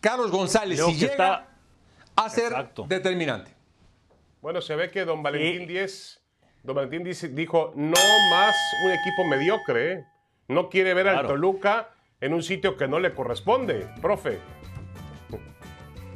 [0.00, 1.46] Carlos González, Creo si llega está-
[2.16, 2.84] a ser Exacto.
[2.88, 3.52] determinante.
[4.42, 5.66] Bueno, se ve que don Valentín Sí.
[5.66, 6.20] Díez,
[6.64, 7.94] don Valentín dice- dijo, no
[8.30, 9.92] más un equipo mediocre.
[9.92, 10.04] ¿eh?
[10.48, 11.28] No quiere ver al Claro.
[11.28, 11.90] Toluca
[12.20, 14.40] en un sitio que no le corresponde, profe.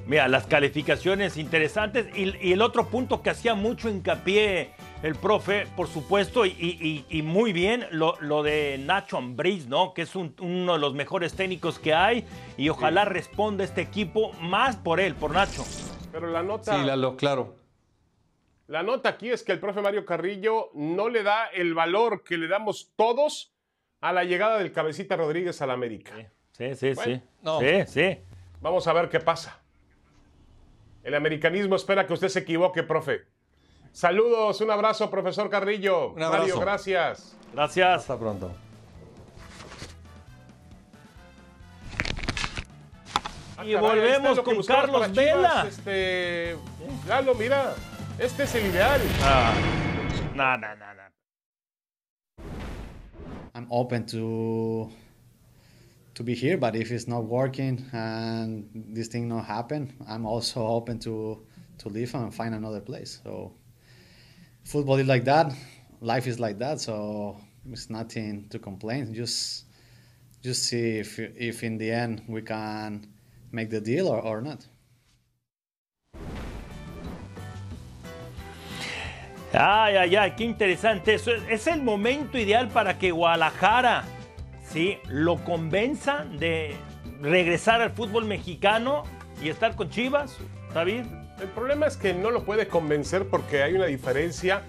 [0.06, 4.72] Mira, las calificaciones interesantes y, y el otro punto que hacía mucho hincapié
[5.02, 9.94] el profe, por supuesto, y, y- y muy bien, lo, lo de Nacho Ambriz, ¿no?
[9.94, 12.24] Que es un- uno de los mejores técnicos que hay
[12.56, 15.64] y ojalá responda este equipo más por él, por Nacho.
[16.12, 17.56] Pero la nota, Sí, Lalo, claro.
[18.68, 22.36] la nota aquí es que el profe Mario Carrillo no le da el valor que
[22.38, 23.52] le damos todos
[24.00, 26.12] a la llegada del cabecita Rodríguez al América.
[26.52, 27.22] Sí, sí, Bueno, sí.
[27.42, 27.58] no.
[27.60, 28.18] Sí, sí.
[28.60, 29.58] Vamos a ver qué pasa.
[31.02, 33.22] El americanismo espera que usted se equivoque, profe.
[33.92, 36.12] Saludos, un abrazo, profesor Carrillo.
[36.12, 36.42] Un abrazo.
[36.44, 37.36] Mario, gracias.
[37.52, 38.00] Gracias.
[38.00, 38.50] Hasta pronto.
[43.64, 45.66] Y Ah, caray, volvemos este que con Carlos Vela.
[45.68, 46.56] Este,
[47.06, 47.74] Lalo, mira,
[48.18, 49.00] este es el ideal.
[49.22, 49.52] Ah,
[50.34, 51.02] no, no, no, no.
[53.54, 54.90] I'm open to
[56.14, 60.66] to be here, but if it's not working and this thing not happen, I'm also
[60.66, 61.44] open to
[61.78, 63.20] to leave and find another place.
[63.22, 63.52] So
[64.64, 65.52] football is like that,
[66.00, 66.80] life is like that.
[66.80, 67.36] So
[67.70, 69.14] it's nothing to complain.
[69.14, 69.64] Just
[70.42, 73.06] just see if if in the end we can
[73.52, 74.66] make the deal or, or not.
[79.54, 81.30] Ay, ay, ay, qué interesante eso.
[81.30, 84.04] Es, es el momento ideal para que Guadalajara,
[84.64, 86.74] sí, lo convenza de
[87.20, 89.04] regresar al fútbol mexicano
[89.42, 90.38] y estar con Chivas,
[90.72, 91.04] David.
[91.42, 94.62] El problema es que no lo puede convencer porque hay una diferencia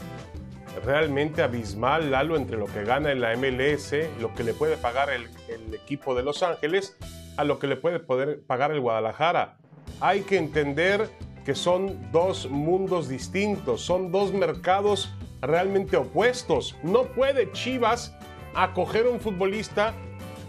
[0.84, 5.12] realmente abismal, Lalo, entre lo que gana en la MLS, lo que le puede pagar
[5.12, 5.30] el,
[5.72, 6.98] equipo de Los Ángeles,
[7.38, 9.60] a lo que le puede poder pagar el Guadalajara.
[10.00, 11.12] Hay que entender
[11.46, 16.76] que son dos mundos distintos, son dos mercados realmente opuestos.
[16.82, 18.18] No puede Chivas
[18.56, 19.94] acoger un futbolista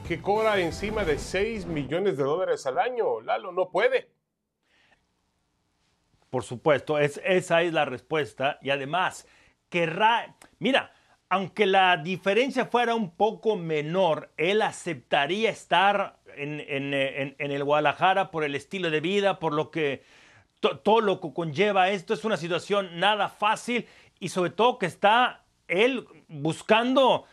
[0.08, 3.20] que cobra encima de 6 millones de dólares al año.
[3.20, 4.13] Lalo, no puede.
[6.34, 8.58] Por supuesto, es, esa es la respuesta.
[8.60, 9.24] Y además,
[9.68, 10.34] querrá.
[10.58, 10.92] Mira,
[11.28, 18.56] aunque la diferencia fuera un poco menor, él aceptaría estar en, el Guadalajara por el
[18.56, 20.02] estilo de vida, por lo que
[20.58, 22.14] to, todo lo que conlleva esto.
[22.14, 23.86] Es una situación nada fácil
[24.18, 27.26] y sobre todo que está él buscando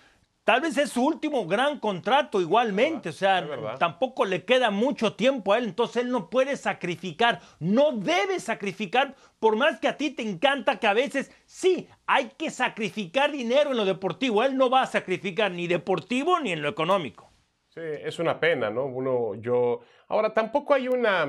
[0.44, 5.54] Tal vez es su último gran contrato igualmente, o sea, tampoco le queda mucho tiempo
[5.54, 10.10] a él, entonces él no puede sacrificar, no debe sacrificar, por más que a ti
[10.10, 14.72] te encanta que a veces sí, hay que sacrificar dinero en lo deportivo, él no
[14.72, 17.32] va a sacrificar ni deportivo ni en lo económico.
[17.68, 18.86] Sí, es una pena, ¿no?
[18.86, 21.28] Uno, yo, ahora tampoco hay una,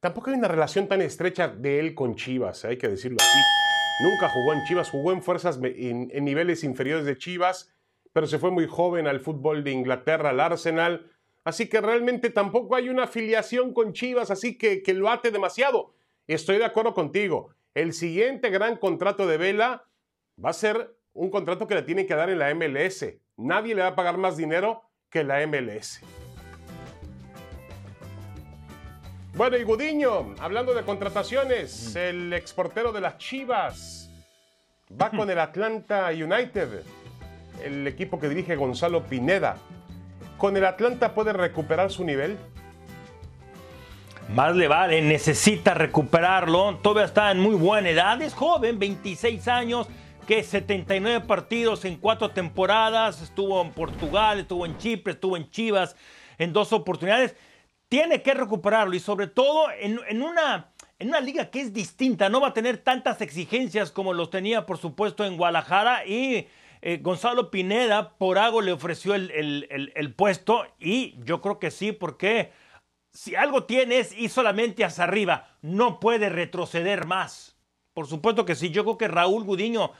[0.00, 3.38] tampoco hay una relación tan estrecha de él con Chivas, hay que decirlo así.
[4.02, 7.70] Nunca jugó en Chivas, jugó en fuerzas en, en niveles inferiores de Chivas
[8.14, 11.10] pero se fue muy joven al fútbol de Inglaterra, al Arsenal.
[11.42, 15.94] Así que realmente tampoco hay una afiliación con Chivas, así que, que lo ate demasiado.
[16.28, 17.50] Estoy de acuerdo contigo.
[17.74, 19.88] El siguiente gran contrato de Vela
[20.42, 23.04] va a ser un contrato que le tienen que dar en la MLS.
[23.36, 26.00] Nadie le va a pagar más dinero que la MLS.
[29.34, 34.08] Bueno, y Gudiño, hablando de contrataciones, el exportero de las Chivas
[34.88, 36.84] va con el Atlanta United
[37.62, 39.56] el equipo que dirige Gonzalo Pineda.
[40.38, 42.36] ¿Con el Atlanta puede recuperar su nivel?
[44.28, 46.76] Más le vale, necesita recuperarlo.
[46.82, 49.86] Todavía está en muy buena edad, es joven, 26 años,
[50.26, 53.20] que 79 partidos en cuatro temporadas.
[53.20, 55.94] Estuvo en Portugal, estuvo en Chipre, estuvo en Chivas
[56.38, 57.36] en dos oportunidades.
[57.88, 62.28] Tiene que recuperarlo y sobre todo en, en una, en una liga que es distinta.
[62.28, 66.48] No va a tener tantas exigencias como los tenía, por supuesto, en Guadalajara y
[66.86, 72.52] eh, Gonzalo Pineda por algo le ofreció el, puesto y yo creo que sí, porque
[73.10, 77.58] si algo tiene es ir solamente hacia arriba, no puede retroceder más.
[77.94, 79.92] Por supuesto que sí, yo creo que Raúl Gudiño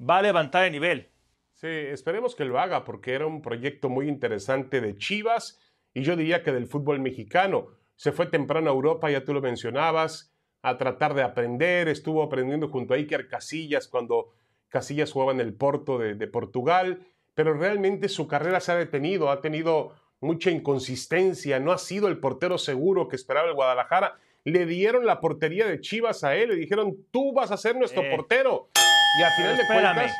[0.00, 1.10] va a levantar el nivel.
[1.52, 5.60] Sí, esperemos que lo haga porque era un proyecto muy interesante de Chivas
[5.92, 7.66] y yo diría que del fútbol mexicano.
[7.96, 12.70] Se fue temprano a Europa, ya tú lo mencionabas, a tratar de aprender, estuvo aprendiendo
[12.70, 14.32] junto a Iker Casillas cuando
[14.70, 19.40] Casillas jugaba en el Porto de, Portugal, pero realmente su carrera se ha detenido, ha
[19.40, 24.16] tenido mucha inconsistencia, no ha sido el portero seguro que esperaba el Guadalajara.
[24.44, 28.02] Le dieron la portería de Chivas a él, le dijeron, tú vas a ser nuestro
[28.02, 28.70] eh, portero.
[29.18, 30.12] Y al final de cuentas,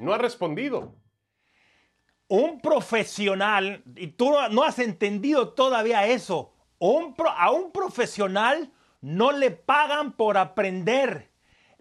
[0.00, 0.94] no ha respondido.
[2.28, 8.72] Un profesional, y tú no has entendido todavía eso, a un profesional
[9.02, 11.31] no le pagan por aprender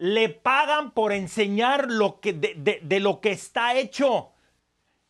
[0.01, 4.31] le pagan por enseñar lo que, de, lo que está hecho.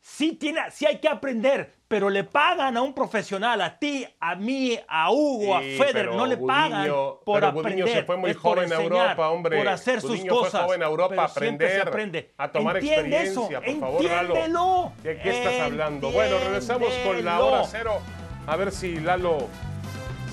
[0.02, 4.36] Sí, tiene, sí hay que aprender, pero le pagan a un profesional, a ti, a
[4.36, 6.90] mí, a Hugo, a Feder, no le pagan
[7.24, 7.88] por pero aprender.
[7.88, 9.60] se fue muy joven a Europa, hombre.
[9.60, 10.52] Por hacer sus cosas.
[10.52, 14.92] Fue joven a Europa a aprender, a tomar experiencia, por favor, Lalo.
[15.04, 16.12] ¿De qué estás hablando?
[16.12, 18.02] Bueno, regresamos con la hora cero,
[18.46, 19.48] a ver si Lalo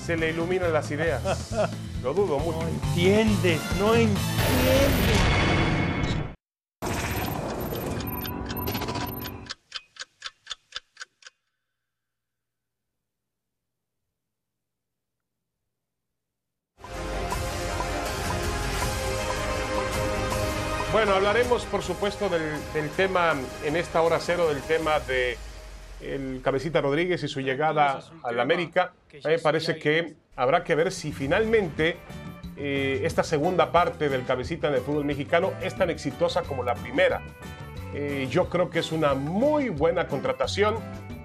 [0.09, 1.21] se le iluminan las ideas.
[2.03, 2.63] Lo dudo mucho.
[2.63, 4.17] No entiendes, no entiendes.
[20.91, 22.41] Bueno, hablaremos por supuesto del,
[22.73, 25.37] del, tema en esta hora cero, del tema de
[26.01, 28.93] el Cabecita Rodríguez y su llegada a la América.
[29.23, 31.97] Me parece que habrá que ver si finalmente
[32.57, 36.75] eh, esta segunda parte del Cabecita en el fútbol mexicano es tan exitosa como la
[36.75, 37.21] primera.
[37.93, 40.75] Eh, yo creo que es una muy buena contratación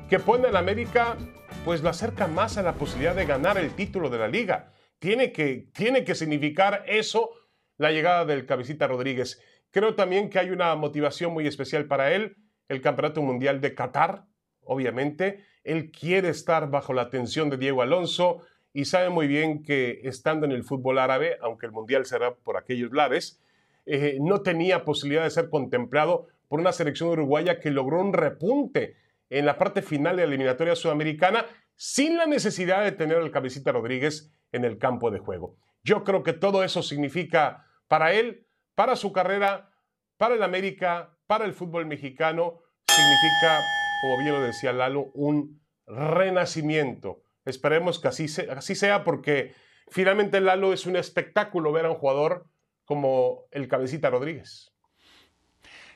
[0.09, 1.17] que pone la América,
[1.65, 4.73] pues lo acerca más a la posibilidad de ganar el título de la liga.
[4.99, 7.31] Tiene que, tiene que significar eso
[7.77, 9.41] la llegada del Cabecita Rodríguez.
[9.71, 12.37] Creo también que hay una motivación muy especial para él,
[12.69, 14.25] el Campeonato Mundial de Qatar,
[14.67, 15.45] obviamente.
[15.65, 18.43] Él quiere estar bajo la atención de Diego Alonso
[18.73, 22.57] y sabe muy bien que estando en el fútbol árabe, aunque el Mundial será por
[22.57, 23.41] aquellos lares,
[23.87, 28.97] eh, no tenía posibilidad de ser contemplado por una selección uruguaya que logró un repunte
[29.31, 31.47] en la parte final de la eliminatoria sudamericana
[31.77, 35.57] sin la necesidad de tener al cabecita Rodríguez en el campo de juego.
[35.83, 39.71] Yo creo que todo eso significa para él, para su carrera,
[40.17, 43.61] para el América, para el fútbol mexicano, significa
[44.01, 47.23] como bien lo decía Lalo, un renacimiento.
[47.45, 49.55] Esperemos que así, sea porque
[49.89, 52.47] finalmente Lalo es un espectáculo ver a un jugador
[52.85, 54.73] como el Cabecita Rodríguez.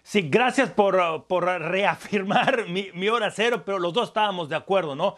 [0.02, 5.16] Sí, gracias por, por reafirmar mi, hora cero, pero los dos estábamos de acuerdo, ¿no?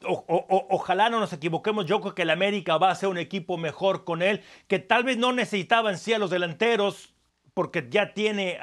[0.00, 1.84] ojalá no nos equivoquemos.
[1.84, 5.02] Yo creo que el América va a ser un equipo mejor con él, que tal
[5.02, 7.17] vez no necesitaban sí a los delanteros
[7.58, 8.56] porque ya tiene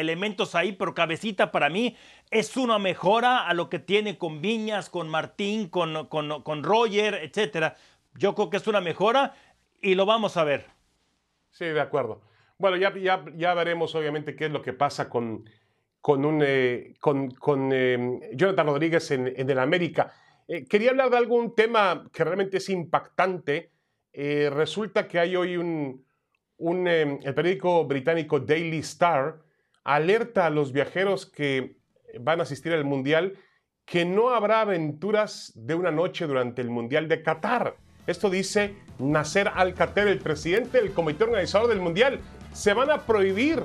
[0.00, 1.96] elementos ahí, pero Cabecita para mí
[2.32, 7.14] es una mejora a lo que tiene con Viñas, con Martín, con, con, con Roger,
[7.22, 7.76] etcétera.
[8.14, 9.36] Yo creo que es una mejora
[9.80, 10.66] y lo vamos a ver.
[11.52, 12.20] Sí, de acuerdo.
[12.58, 15.48] Bueno, ya, ya, ya veremos obviamente qué es lo que pasa con,
[16.00, 20.12] con, un, eh, con, con, eh, Jonathan Rodríguez en, en el América.
[20.48, 23.70] Eh, quería hablar de algún tema que realmente es impactante.
[24.12, 26.05] Eh, resulta que hay hoy un,
[26.58, 29.38] un, eh, el periódico británico Daily Star
[29.84, 31.76] alerta a los viajeros que
[32.20, 33.34] van a asistir al Mundial
[33.84, 37.76] que no habrá aventuras de una noche durante el Mundial de Qatar.
[38.06, 42.20] Esto dice Nasser Al-Khater, el presidente del comité organizador del Mundial.
[42.52, 43.62] Se van a prohibir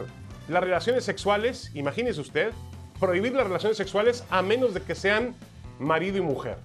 [0.47, 2.51] las relaciones sexuales, imagínese usted,
[2.99, 5.33] prohibir las relaciones sexuales a menos de que sean
[5.79, 6.57] marido y mujer.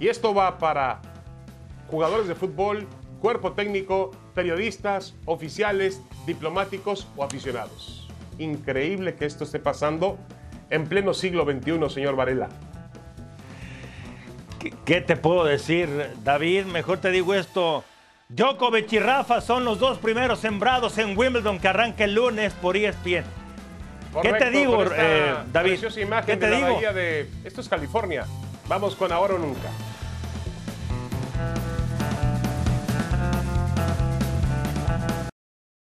[0.00, 1.00] Y esto va para
[1.88, 2.88] jugadores de fútbol,
[3.24, 8.06] cuerpo técnico, periodistas, oficiales, diplomáticos o aficionados.
[8.36, 10.18] Increíble que esto esté pasando
[10.68, 12.50] en pleno siglo XXI, señor Varela.
[14.58, 15.88] ¿Qué, qué te puedo decir,
[16.22, 16.66] David?
[16.66, 17.82] Mejor te digo esto.
[18.28, 22.76] Djokovic y Rafa son los dos primeros sembrados en Wimbledon que arranca el lunes por
[22.76, 23.04] ESPN.
[23.06, 23.24] ¿Qué
[24.12, 25.70] Correcto, te digo, con esta eh, David?
[25.70, 26.74] Preciosa imagen ¿Qué te de la digo?
[26.74, 27.30] bahía de...
[27.42, 28.26] Esto es California.
[28.68, 29.70] Vamos con ahora o nunca.